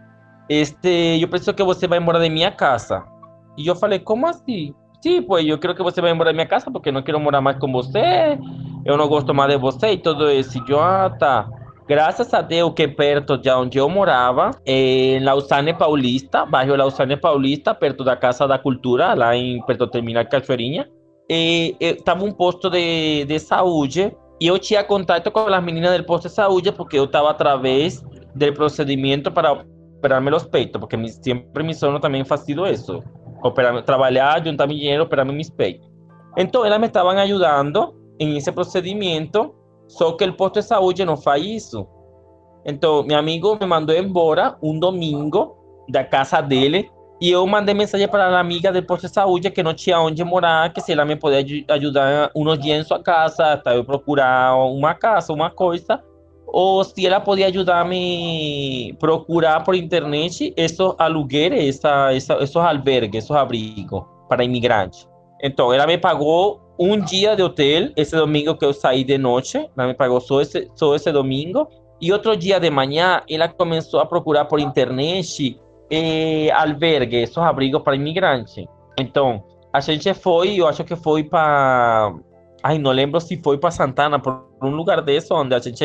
Este, 0.49 1.21
eu 1.21 1.29
preciso 1.29 1.53
que 1.53 1.63
você 1.63 1.87
vá 1.87 1.97
embora 1.97 2.19
de 2.19 2.31
minha 2.31 2.51
casa. 2.51 3.05
E 3.59 3.67
eu 3.67 3.77
falei, 3.77 3.99
como 3.99 4.27
assim? 4.27 4.75
Sim, 5.03 5.23
pues 5.23 5.47
eu 5.47 5.59
quero 5.59 5.75
que 5.75 5.83
você 5.83 6.01
vá 6.01 6.11
embora 6.11 6.31
da 6.31 6.35
minha 6.35 6.47
casa 6.47 6.71
porque 6.71 6.91
não 6.91 7.03
quero 7.03 7.21
morar 7.21 7.41
mais 7.41 7.59
com 7.59 7.71
você. 7.71 8.39
Eu 8.85 8.97
não 8.97 9.09
gosto 9.09 9.35
mais 9.35 9.51
de 9.51 9.59
você 9.59 9.93
e 9.93 9.99
tudo 9.99 10.31
isso. 10.31 10.59
E 10.67 10.71
eu, 10.71 10.81
ah, 10.81 11.11
tá. 11.11 11.49
Graças 11.89 12.35
a 12.35 12.41
Deus 12.41 12.73
que 12.75 12.89
perto 12.89 13.39
de 13.39 13.49
onde 13.49 13.79
eu 13.79 13.89
morava, 13.89 14.51
em 14.67 15.23
Lausanne 15.23 15.73
Paulista, 15.73 16.45
bairro 16.45 16.75
Lausanne 16.75 17.17
Paulista, 17.17 17.73
perto 17.73 18.03
da 18.03 18.17
Casa 18.17 18.49
da 18.49 18.59
Cultura, 18.59 19.15
lá 19.15 19.37
em 19.37 19.65
perto 19.65 19.87
Terminal 19.87 20.27
Cachoeirinha, 20.27 20.89
estava 21.29 22.25
um 22.25 22.33
posto 22.33 22.69
de, 22.69 23.25
de 23.25 23.39
saúde 23.39 24.13
e 24.41 24.49
eu 24.49 24.59
tinha 24.59 24.83
contato 24.83 25.31
com 25.31 25.41
as 25.41 25.63
meninas 25.63 25.97
do 25.97 26.05
posto 26.05 26.29
de 26.29 26.35
saúde 26.35 26.73
porque 26.73 26.99
eu 26.99 27.05
estava 27.05 27.31
através 27.31 28.03
do 28.35 28.53
procedimento 28.53 29.31
para 29.31 29.53
operarme 29.53 30.35
os 30.35 30.45
peitos, 30.45 30.81
porque 30.81 30.97
mi, 30.97 31.09
sempre 31.09 31.63
mi 31.63 31.73
sono 31.73 32.01
também 32.01 32.25
fazia 32.25 32.69
isso. 32.69 33.01
Operar, 33.45 33.81
trabalhar, 33.85 34.45
juntar 34.45 34.67
meu 34.67 34.77
dinheiro, 34.77 35.05
operarme 35.05 35.33
mis 35.33 35.51
peitos. 35.51 35.89
Então, 36.37 36.65
elas 36.65 36.81
me 36.81 36.87
estavam 36.87 37.13
ajudando 37.13 37.95
em 38.19 38.37
esse 38.37 38.51
procedimento 38.51 39.55
só 39.89 40.13
que 40.13 40.25
o 40.25 40.33
posto 40.33 40.61
de 40.61 40.63
saúde 40.63 41.05
não 41.05 41.17
faz 41.17 41.45
isso. 41.45 41.87
Então, 42.65 43.03
meu 43.05 43.19
amigo 43.19 43.57
me 43.61 43.67
mandou 43.67 43.95
embora 43.95 44.57
um 44.63 44.79
domingo 44.79 45.57
da 45.89 46.03
casa 46.03 46.41
dele 46.41 46.91
e 47.21 47.31
eu 47.31 47.47
mandei 47.47 47.75
mensagem 47.75 48.09
para 48.09 48.27
a 48.27 48.41
amiga 48.41 48.73
do 48.73 48.83
posto 48.83 49.07
de 49.07 49.15
saúde 49.15 49.51
que 49.51 49.63
não 49.63 49.73
tinha 49.73 49.99
onde 50.01 50.23
morar, 50.23 50.73
que 50.73 50.81
se 50.81 50.93
ela 50.93 51.05
me 51.05 51.17
podia 51.17 51.65
ajudar 51.69 52.31
uns 52.35 52.59
dias 52.59 52.81
em 52.81 52.85
sua 52.85 53.03
casa, 53.03 53.53
até 53.53 53.77
eu 53.77 53.85
procurar 53.85 54.55
uma 54.57 54.95
casa, 54.95 55.33
uma 55.33 55.49
coisa, 55.49 56.03
ou 56.47 56.85
se 56.85 57.07
ela 57.07 57.21
podia 57.21 57.47
ajudar 57.47 57.81
a 57.81 57.85
me 57.85 58.95
procurar 58.99 59.65
por 59.65 59.75
internet 59.75 60.53
esses 60.57 60.79
alugueres, 60.99 61.77
essa, 61.77 62.13
essa, 62.13 62.35
esses 62.43 62.57
albergues, 62.57 63.25
esses 63.25 63.31
abrigos 63.31 64.03
para 64.29 64.45
imigrantes. 64.45 65.09
Então, 65.43 65.73
ela 65.73 65.87
me 65.87 65.97
pagou 65.97 66.61
um 66.79 67.01
dia 67.01 67.35
de 67.35 67.43
hotel, 67.43 67.91
esse 67.97 68.17
domingo 68.17 68.57
que 68.57 68.65
eu 68.65 68.73
saí 68.73 69.05
de 69.05 69.15
ela 69.15 69.89
me 69.89 69.95
pagou 69.95 70.21
só 70.21 70.41
esse, 70.41 70.71
só 70.75 70.95
esse 70.95 71.11
domingo. 71.11 71.69
E 72.01 72.13
outro 72.13 72.37
dia 72.37 72.61
de 72.61 72.71
manhã, 72.71 73.23
ela 73.29 73.49
começou 73.49 74.01
a 74.01 74.07
procurar 74.07 74.45
por 74.45 74.61
internet 74.61 75.59
eh, 75.91 76.51
albergue, 76.53 77.17
esses 77.17 77.39
abrigos 77.39 77.83
para 77.83 77.97
imigrantes. 77.97 78.67
Então, 78.99 79.43
a 79.73 79.81
gente 79.81 80.13
foi, 80.13 80.57
eu 80.57 80.69
acho 80.69 80.85
que 80.85 80.95
foi 80.97 81.25
para. 81.25 82.15
Ai, 82.63 82.79
não 82.79 82.91
lembro 82.91 83.21
se 83.21 83.41
foi 83.43 83.57
para 83.57 83.71
Santana, 83.71 84.19
por 84.19 84.45
um 84.63 84.71
lugar 84.71 85.01
desse, 85.01 85.33
onde 85.33 85.55
a 85.55 85.59
gente 85.59 85.85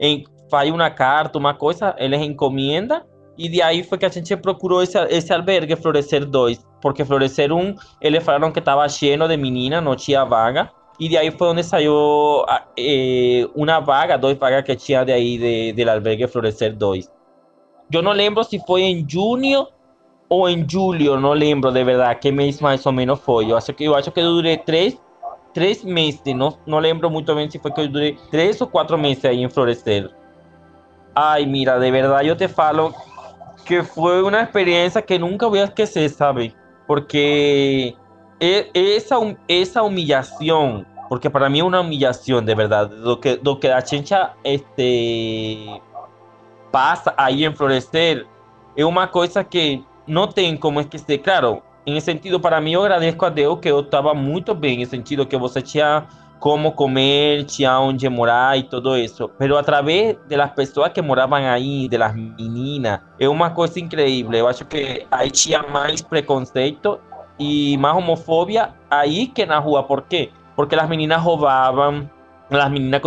em, 0.00 0.24
faz 0.50 0.70
uma 0.70 0.90
carta, 0.90 1.38
uma 1.38 1.54
coisa, 1.54 1.94
eles 1.98 2.20
encomenda 2.20 3.04
e 3.36 3.48
de 3.48 3.62
aí 3.62 3.82
foi 3.82 3.98
que 3.98 4.04
a 4.04 4.08
gente 4.08 4.36
procurou 4.36 4.82
esse 4.82 5.32
albergue 5.32 5.76
Florescer 5.76 6.24
2, 6.26 6.64
porque 6.82 7.04
Florescer 7.04 7.52
1, 7.52 7.76
eles 8.00 8.22
falaram 8.24 8.50
que 8.50 8.58
estava 8.58 8.86
cheio 8.88 9.26
de 9.28 9.36
meninas, 9.36 9.82
não 9.82 9.94
tinha 9.94 10.24
vaga. 10.24 10.68
E 10.98 11.08
de 11.08 11.16
aí 11.16 11.30
foi 11.30 11.48
onde 11.48 11.62
saiu 11.62 12.44
eh, 12.76 13.48
uma 13.54 13.80
vaga, 13.80 14.18
duas 14.18 14.36
vagas 14.36 14.64
que 14.64 14.76
tinha 14.76 15.04
de 15.04 15.12
aí 15.12 15.38
de, 15.38 15.72
del 15.72 15.90
albergue 15.90 16.26
Florescer 16.26 16.76
2. 16.76 17.10
Eu 17.90 18.02
não 18.02 18.12
lembro 18.12 18.44
se 18.44 18.58
foi 18.66 18.82
em 18.82 19.08
junho 19.08 19.66
ou 20.28 20.48
em 20.48 20.68
julho, 20.68 21.18
não 21.18 21.32
lembro 21.32 21.70
de 21.70 21.84
verdade 21.84 22.20
que 22.20 22.32
mês 22.32 22.60
mais 22.60 22.84
ou 22.84 22.92
menos 22.92 23.20
foi. 23.20 23.50
Eu 23.50 23.56
acho 23.56 23.72
que 23.72 23.84
eu 23.84 23.94
acho 23.94 24.10
que 24.10 24.20
eu 24.20 24.24
durei 24.24 24.56
três, 24.56 24.98
três 25.54 25.84
meses, 25.84 26.20
não, 26.34 26.56
não 26.66 26.78
lembro 26.78 27.10
muito 27.10 27.34
bem 27.34 27.50
se 27.50 27.58
foi 27.58 27.70
que 27.70 27.80
eu 27.80 27.88
durei 27.88 28.18
três 28.30 28.60
ou 28.60 28.66
quatro 28.66 28.98
meses 28.98 29.24
aí 29.24 29.42
em 29.42 29.48
Florescer. 29.48 30.10
Ai, 31.14 31.46
mira, 31.46 31.78
de 31.78 31.90
verdade 31.90 32.28
eu 32.28 32.36
te 32.36 32.48
falo 32.48 32.94
que 33.64 33.82
fue 33.82 34.22
una 34.22 34.42
experiencia 34.42 35.02
que 35.02 35.18
nunca 35.18 35.46
voy 35.46 35.60
a 35.60 35.64
esquecer, 35.64 36.08
¿sabes? 36.10 36.52
Porque 36.86 37.94
e, 38.40 38.70
esa, 38.74 39.16
esa 39.48 39.82
humillación, 39.82 40.86
porque 41.08 41.30
para 41.30 41.48
mí 41.48 41.58
es 41.58 41.64
una 41.64 41.80
humillación 41.80 42.44
de 42.44 42.54
verdad, 42.54 42.90
lo 42.90 43.20
que, 43.20 43.40
lo 43.42 43.60
que 43.60 43.68
la 43.68 43.82
chencha 43.82 44.34
este, 44.42 45.80
pasa 46.70 47.14
ahí 47.16 47.44
en 47.44 47.54
Florecer, 47.54 48.26
es 48.74 48.84
una 48.84 49.10
cosa 49.10 49.44
que 49.44 49.82
no 50.06 50.28
tengo 50.28 50.60
como 50.60 50.80
esquecer. 50.80 51.20
Claro, 51.22 51.62
en 51.84 51.96
ese 51.96 52.06
sentido, 52.06 52.40
para 52.40 52.60
mí 52.60 52.72
yo 52.72 52.82
agradezco 52.82 53.26
a 53.26 53.30
Dios 53.30 53.58
que 53.58 53.76
estaba 53.76 54.14
muy 54.14 54.44
bien, 54.56 54.74
en 54.74 54.80
el 54.80 54.88
sentido 54.88 55.28
que 55.28 55.36
vos 55.36 55.54
tinha 55.54 56.08
como 56.42 56.72
comer, 56.72 57.44
tinha 57.44 57.78
onde 57.78 58.08
morar 58.08 58.58
e 58.58 58.64
tudo 58.64 58.98
isso. 58.98 59.30
Pero 59.38 59.56
através 59.56 60.16
das 60.28 60.50
pessoas 60.50 60.92
que 60.92 61.00
moravam 61.00 61.38
aí, 61.38 61.88
das 61.88 62.12
meninas, 62.12 62.98
é 63.20 63.28
uma 63.28 63.50
coisa 63.50 63.78
incrível. 63.78 64.32
Eu 64.32 64.48
acho 64.48 64.64
que 64.64 65.06
aí 65.08 65.30
tinha 65.30 65.62
mais 65.62 66.02
preconceito 66.02 66.98
e 67.38 67.78
mais 67.78 67.96
homofobia 67.96 68.70
aí 68.90 69.28
que 69.28 69.46
na 69.46 69.60
rua. 69.60 69.84
Por 69.84 70.02
quê? 70.02 70.30
Porque 70.56 70.74
as 70.74 70.88
meninas 70.88 71.22
roubavam, 71.22 72.10
as 72.50 72.70
meninas 72.72 73.00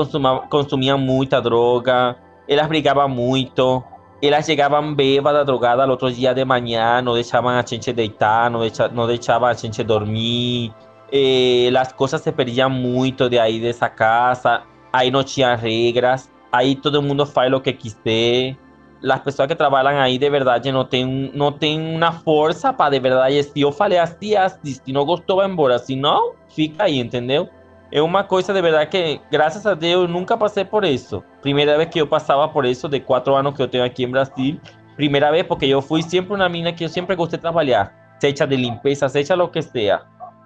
consumiam 0.49 0.97
muita 0.97 1.41
droga, 1.41 2.15
elas 2.47 2.67
brigavam 2.67 3.09
muito. 3.09 3.83
Elas 4.23 4.45
chegavam 4.45 4.95
bêbadas, 4.95 5.45
drogadas 5.45 5.85
no 5.85 5.91
outro 5.91 6.09
dia 6.09 6.33
de 6.33 6.45
manhã, 6.45 7.01
não 7.01 7.13
deixavam 7.13 7.51
a 7.51 7.61
gente 7.61 7.91
deitar, 7.91 8.49
não 8.49 8.61
deixavam, 8.61 8.95
não 8.95 9.07
deixavam 9.07 9.49
a 9.49 9.53
gente 9.53 9.83
dormir. 9.83 10.73
Eh, 11.11 11.69
las 11.71 11.93
cosas 11.93 12.21
se 12.21 12.31
perdían 12.31 12.71
mucho 12.71 13.29
de 13.29 13.39
ahí, 13.39 13.59
de 13.59 13.69
esa 13.69 13.93
casa. 13.93 14.63
Ahí 14.91 15.11
no 15.11 15.23
tinha 15.23 15.55
regras. 15.55 16.29
Ahí 16.51 16.75
todo 16.75 16.99
el 16.99 17.05
mundo 17.05 17.25
faz 17.25 17.49
lo 17.49 17.61
que 17.61 17.77
quiser. 17.77 18.57
Las 19.01 19.19
personas 19.21 19.49
que 19.49 19.55
trabajan 19.55 19.97
ahí 19.97 20.17
de 20.17 20.29
verdad 20.29 20.63
no 20.65 20.87
tienen, 20.87 21.31
no 21.33 21.53
tienen 21.53 21.95
una 21.95 22.11
fuerza 22.11 22.75
para 22.75 22.91
de 22.91 22.99
verdad. 22.99 23.29
Si 23.53 23.61
yo 23.61 23.71
falei 23.71 23.97
así, 23.97 24.35
así. 24.35 24.75
Si 24.83 24.91
no 24.91 25.05
gostou, 25.05 25.37
vai 25.37 25.47
embora. 25.47 25.77
Si 25.79 25.95
no, 25.95 26.33
fica 26.49 26.85
ahí, 26.85 26.99
entendeu? 26.99 27.49
É 27.91 28.01
uma 28.01 28.23
coisa 28.23 28.51
de 28.51 28.61
verdade 28.61 28.89
que, 28.89 29.21
graças 29.31 29.65
a 29.65 29.73
Deus, 29.73 30.03
eu 30.03 30.07
nunca 30.07 30.35
passei 30.35 30.65
por 30.65 30.83
isso. 30.83 31.23
Primeira 31.41 31.77
vez 31.77 31.89
que 31.89 32.01
eu 32.01 32.07
passava 32.07 32.47
por 32.49 32.65
isso, 32.65 32.89
de 32.89 32.99
quatro 32.99 33.35
anos 33.35 33.55
que 33.55 33.61
eu 33.61 33.67
tenho 33.67 33.83
aqui 33.83 34.03
em 34.03 34.09
Brasil. 34.09 34.59
Primeira 34.95 35.31
vez 35.31 35.45
porque 35.45 35.65
eu 35.65 35.81
fui 35.81 36.01
sempre 36.01 36.33
uma 36.33 36.49
mina 36.49 36.73
que 36.73 36.83
eu 36.83 36.89
sempre 36.89 37.15
gostei 37.15 37.37
de 37.37 37.41
trabalhar. 37.41 37.93
Seja 38.19 38.45
de 38.47 38.55
limpeza, 38.55 39.07
seja 39.07 39.35
lo 39.35 39.49
que 39.49 39.61
seja. 39.61 40.01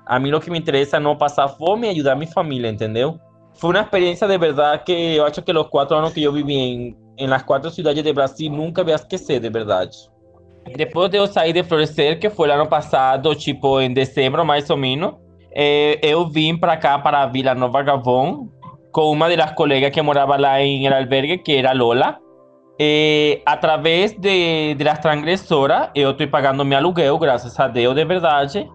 A 0.09 0.17
mí 0.17 0.31
lo 0.31 0.39
que 0.39 0.49
me 0.49 0.57
interesa 0.57 0.97
es 0.97 1.03
no 1.03 1.15
pasar 1.19 1.55
fome 1.55 1.85
y 1.85 1.89
ayudar 1.91 2.13
a 2.13 2.15
mi 2.15 2.25
familia, 2.25 2.67
¿entendió? 2.67 3.19
Fue 3.53 3.69
una 3.69 3.81
experiencia 3.81 4.25
de 4.25 4.39
verdad 4.39 4.83
que 4.83 5.15
yo 5.15 5.23
acho 5.23 5.45
que 5.45 5.53
los 5.53 5.67
cuatro 5.67 5.99
años 5.99 6.13
que 6.13 6.21
yo 6.21 6.31
viví 6.31 6.57
en, 6.57 6.97
en 7.17 7.29
las 7.29 7.43
cuatro 7.43 7.69
ciudades 7.69 8.03
de 8.03 8.11
Brasil 8.11 8.51
nunca 8.51 8.81
a 8.81 8.95
esquecer, 8.95 9.39
de 9.39 9.51
verdad. 9.51 9.87
Después 10.75 11.11
de 11.11 11.19
eu 11.19 11.27
de 11.53 11.63
Florescer, 11.63 12.19
que 12.19 12.31
foi 12.31 12.49
ano 12.49 12.67
passado, 12.67 13.35
tipo 13.35 13.79
em 13.79 13.93
dezembro 13.93 14.43
mais 14.43 14.67
ou 14.71 14.77
menos, 14.77 15.13
eh, 15.51 15.99
eu 16.01 16.27
vim 16.27 16.57
para 16.57 16.75
cá, 16.77 16.97
para 16.97 17.27
Vila 17.27 17.53
Nova 17.53 17.83
Gavão, 17.83 18.49
com 18.91 19.11
uma 19.11 19.29
das 19.29 19.51
colegas 19.51 19.91
que 19.91 20.01
morava 20.01 20.37
lá 20.37 20.59
em 20.59 20.87
el 20.87 20.93
albergue, 20.93 21.37
que 21.37 21.57
era 21.57 21.71
Lola. 21.71 22.17
Eh, 22.79 23.43
através 23.45 24.13
de, 24.19 24.73
de 24.73 24.83
las 24.83 24.99
transgressoras, 24.99 25.89
eu 25.93 26.11
estou 26.11 26.27
pagando 26.29 26.65
meu 26.65 26.79
aluguel, 26.79 27.19
graças 27.19 27.59
a 27.59 27.67
Deus, 27.67 27.93
de 27.93 28.05
verdade 28.05 28.67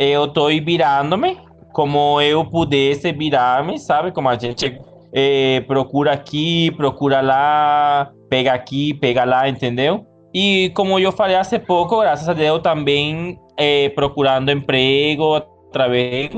eu 0.00 0.26
tô 0.28 0.46
virando-me 0.46 1.36
como 1.74 2.20
eu 2.22 2.42
pudesse 2.44 3.12
virar-me, 3.12 3.78
sabe? 3.78 4.10
Como 4.12 4.28
a 4.28 4.36
gente 4.36 4.80
é, 5.12 5.60
procura 5.60 6.12
aqui, 6.12 6.70
procura 6.72 7.20
lá, 7.20 8.10
pega 8.30 8.52
aqui, 8.52 8.94
pega 8.94 9.24
lá, 9.24 9.46
entendeu? 9.46 10.06
E 10.32 10.70
como 10.74 10.98
eu 10.98 11.12
falei 11.12 11.36
há 11.36 11.42
pouco, 11.66 12.00
graças 12.00 12.28
a 12.28 12.32
Deus 12.32 12.62
também 12.62 13.38
é, 13.56 13.90
procurando 13.90 14.50
emprego, 14.50 15.34
através, 15.34 16.30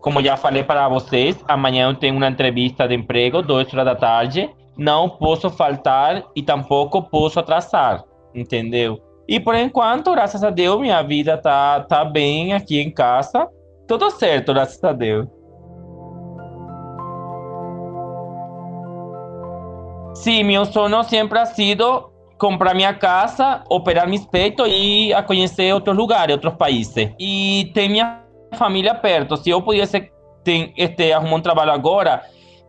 como 0.00 0.22
já 0.22 0.36
falei 0.36 0.64
para 0.64 0.88
vocês, 0.88 1.36
amanhã 1.46 1.88
eu 1.90 1.94
tenho 1.94 2.16
uma 2.16 2.28
entrevista 2.28 2.88
de 2.88 2.94
emprego, 2.94 3.42
duas 3.42 3.72
horas 3.72 3.84
da 3.84 3.94
tarde. 3.94 4.50
Não 4.76 5.08
posso 5.08 5.50
faltar 5.50 6.24
e 6.34 6.42
tampouco 6.42 7.02
posso 7.02 7.38
atrasar, 7.38 8.02
entendeu? 8.34 8.98
E 9.26 9.40
por 9.40 9.54
enquanto, 9.54 10.12
graças 10.12 10.44
a 10.44 10.50
Deus, 10.50 10.80
minha 10.80 11.02
vida 11.02 11.38
tá, 11.38 11.80
tá 11.80 12.04
bem 12.04 12.52
aqui 12.52 12.80
em 12.80 12.90
casa. 12.90 13.48
Tudo 13.86 14.10
certo, 14.10 14.52
graças 14.52 14.82
a 14.84 14.92
Deus. 14.92 15.26
Sim, 20.14 20.44
meu 20.44 20.64
sonho 20.64 21.02
sempre 21.04 21.38
ha 21.38 21.46
sido 21.46 22.10
comprar 22.38 22.74
minha 22.74 22.94
casa, 22.94 23.64
operar 23.68 24.08
meu 24.08 24.20
peito 24.30 24.66
e 24.66 25.12
a 25.12 25.22
conhecer 25.22 25.72
outros 25.72 25.96
lugares, 25.96 26.34
outros 26.34 26.54
países. 26.54 27.10
E 27.18 27.70
ter 27.74 27.88
minha 27.88 28.22
família 28.56 28.94
perto. 28.94 29.36
Se 29.36 29.50
eu 29.50 29.60
pudesse 29.60 30.10
ter, 30.42 30.72
este, 30.76 31.12
arrumar 31.12 31.36
um 31.36 31.40
trabalho 31.40 31.72
agora 31.72 32.22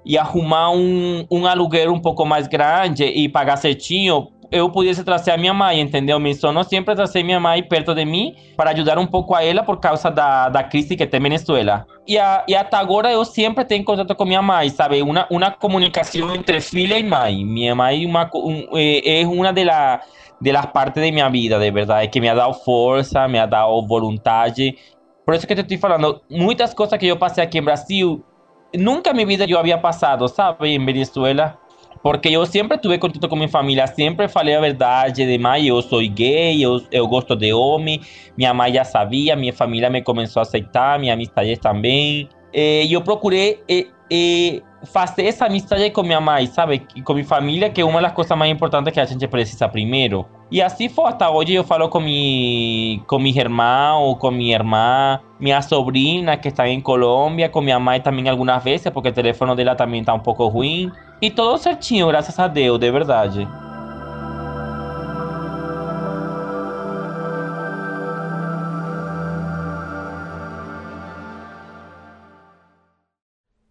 e 0.06 0.18
arrumar 0.18 0.72
um, 0.72 1.26
um 1.32 1.46
aluguel 1.46 1.92
um 1.92 2.00
pouco 2.00 2.26
mais 2.26 2.48
grande 2.48 3.04
e 3.04 3.28
pagar 3.28 3.58
certinho, 3.58 4.28
eu 4.52 4.70
pudesse 4.70 5.04
trazer 5.04 5.32
a 5.32 5.38
minha 5.38 5.54
mãe, 5.54 5.80
entendeu? 5.80 6.20
Me 6.20 6.34
sonho 6.34 6.64
sempre 6.64 6.96
trazer 6.96 7.24
minha 7.24 7.40
mãe 7.40 7.64
perto 7.64 7.94
de 7.94 8.06
mim 8.06 8.36
para 8.56 8.72
ajudar 8.72 8.98
um 8.98 9.06
pouco 9.06 9.36
a 9.36 9.44
ela 9.44 9.64
por 9.64 9.80
causa 9.80 10.10
da, 10.10 10.50
da 10.50 10.64
crise 10.64 10.96
que 10.96 11.06
tem 11.06 11.20
Venezuela. 11.20 11.86
E, 12.08 12.18
a, 12.18 12.44
e 12.48 12.56
até 12.56 12.78
agora 12.78 13.12
eu 13.12 13.24
sempre 13.26 13.66
tenho 13.66 13.84
contato 13.84 14.16
com 14.16 14.26
minha 14.26 14.42
mãe, 14.42 14.70
sabe? 14.70 15.02
Uma, 15.02 15.28
uma 15.30 15.52
comunicação 15.52 16.36
entre 16.36 16.62
filha 16.62 16.98
e 16.98 17.04
mãe. 17.04 17.44
Minha 17.44 17.76
mãe 17.76 18.06
uma, 18.06 18.30
um, 18.34 18.68
é, 18.74 19.26
uma 19.26 19.52
das 19.52 20.02
de 20.40 20.52
las 20.52 20.66
partes 20.68 21.02
de 21.02 21.12
minha 21.12 21.30
vida, 21.30 21.58
de 21.58 21.72
verdade, 21.72 22.10
que 22.10 22.20
me 22.20 22.30
ha 22.30 22.36
dado 22.36 22.54
força, 22.54 23.28
me 23.28 23.40
ha 23.40 23.46
dado 23.46 23.88
vontade. 23.88 24.78
Por 25.26 25.34
isso 25.34 25.48
que 25.48 25.56
te 25.56 25.62
estou 25.62 25.78
falando, 25.78 26.22
muitas 26.30 26.74
coisas 26.74 27.00
que 27.00 27.08
eu 27.08 27.18
passei 27.18 27.44
aqui 27.44 27.58
em 27.58 27.64
Brasil, 27.64 28.24
nunca 28.78 29.10
na 29.10 29.16
minha 29.16 29.26
vida 29.26 29.46
eu 29.50 29.58
havia 29.58 29.78
passado, 29.78 30.28
sabe? 30.28 30.70
Em 30.70 30.86
Venezuela. 30.86 31.58
Porque 32.06 32.30
eu 32.30 32.46
sempre 32.46 32.78
tive 32.78 33.00
contato 33.00 33.28
com 33.28 33.36
minha 33.36 33.50
família, 33.50 33.88
sempre 33.88 34.28
falei 34.28 34.54
a 34.54 34.62
verdade 34.62 35.26
de 35.26 35.38
mãe, 35.40 35.66
eu 35.66 35.82
sou 35.82 36.08
gay, 36.08 36.64
eu, 36.64 36.80
eu 36.92 37.08
gosto 37.08 37.36
de 37.36 37.52
homem, 37.52 38.00
minha 38.38 38.54
mãe 38.54 38.72
já 38.72 38.84
sabia, 38.84 39.36
minha 39.36 39.52
família 39.52 39.90
me 39.90 40.04
começou 40.04 40.40
a 40.40 40.44
aceitar, 40.44 41.00
minha 41.00 41.16
amizade 41.16 41.58
também. 41.58 42.30
E 42.54 42.94
eu 42.94 43.02
procurei 43.02 43.60
e, 43.68 43.88
e 44.12 44.62
fazer 44.86 45.26
essa 45.26 45.48
amizade 45.48 45.90
com 45.90 46.04
minha 46.04 46.22
mãe, 46.22 46.46
sabe? 46.46 46.84
Com 47.04 47.16
minha 47.16 47.26
família, 47.26 47.72
que 47.72 47.82
é 47.82 47.84
uma 47.84 48.00
das 48.00 48.12
coisas 48.12 48.38
mais 48.38 48.52
importantes 48.52 48.94
que 48.94 49.00
a 49.00 49.06
gente 49.06 49.28
precisa 49.28 49.68
primeiro. 49.68 50.28
E 50.52 50.62
assim 50.62 50.88
foi 50.88 51.06
até 51.06 51.28
hoje. 51.28 51.56
Eu 51.56 51.64
falo 51.64 51.90
com, 51.90 52.00
mi, 52.00 53.02
com 53.08 53.18
meu 53.18 53.36
irmão, 53.36 54.14
com 54.14 54.30
minha 54.30 54.54
irmã, 54.54 55.20
minha 55.40 55.60
sobrinha 55.60 56.38
que 56.38 56.50
está 56.50 56.70
em 56.70 56.80
Colômbia, 56.82 57.50
com 57.50 57.62
minha 57.62 57.80
mãe 57.80 58.00
também 58.00 58.30
algumas 58.30 58.64
vezes, 58.64 58.92
porque 58.92 59.10
o 59.10 59.12
telefone 59.12 59.56
dela 59.56 59.74
também 59.74 60.02
está 60.02 60.14
um 60.14 60.20
pouco 60.20 60.46
ruim. 60.48 60.92
E 61.22 61.32
tudo 61.32 61.58
certinho, 61.58 62.08
graças 62.08 62.38
a 62.38 62.48
Deus, 62.48 62.78
de 62.78 62.92
verdade. 62.92 63.48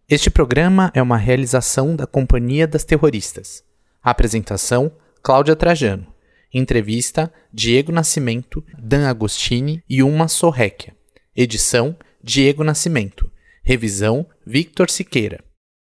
Este 0.09 0.29
programa 0.29 0.91
é 0.93 1.01
uma 1.01 1.17
realização 1.17 1.95
da 1.95 2.07
Companhia 2.07 2.67
das 2.67 2.83
Terroristas. 2.83 3.63
apresentação: 4.01 4.91
Cláudia 5.21 5.55
Trajano. 5.55 6.07
Entrevista: 6.51 7.31
Diego 7.53 7.91
Nascimento, 7.91 8.63
Dan 8.77 9.07
Agostini 9.07 9.83
e 9.87 10.01
Uma 10.01 10.27
Sorrequia. 10.27 10.95
Edição: 11.35 11.95
Diego 12.23 12.63
Nascimento. 12.63 13.31
Revisão: 13.63 14.25
Victor 14.45 14.89
Siqueira. 14.89 15.44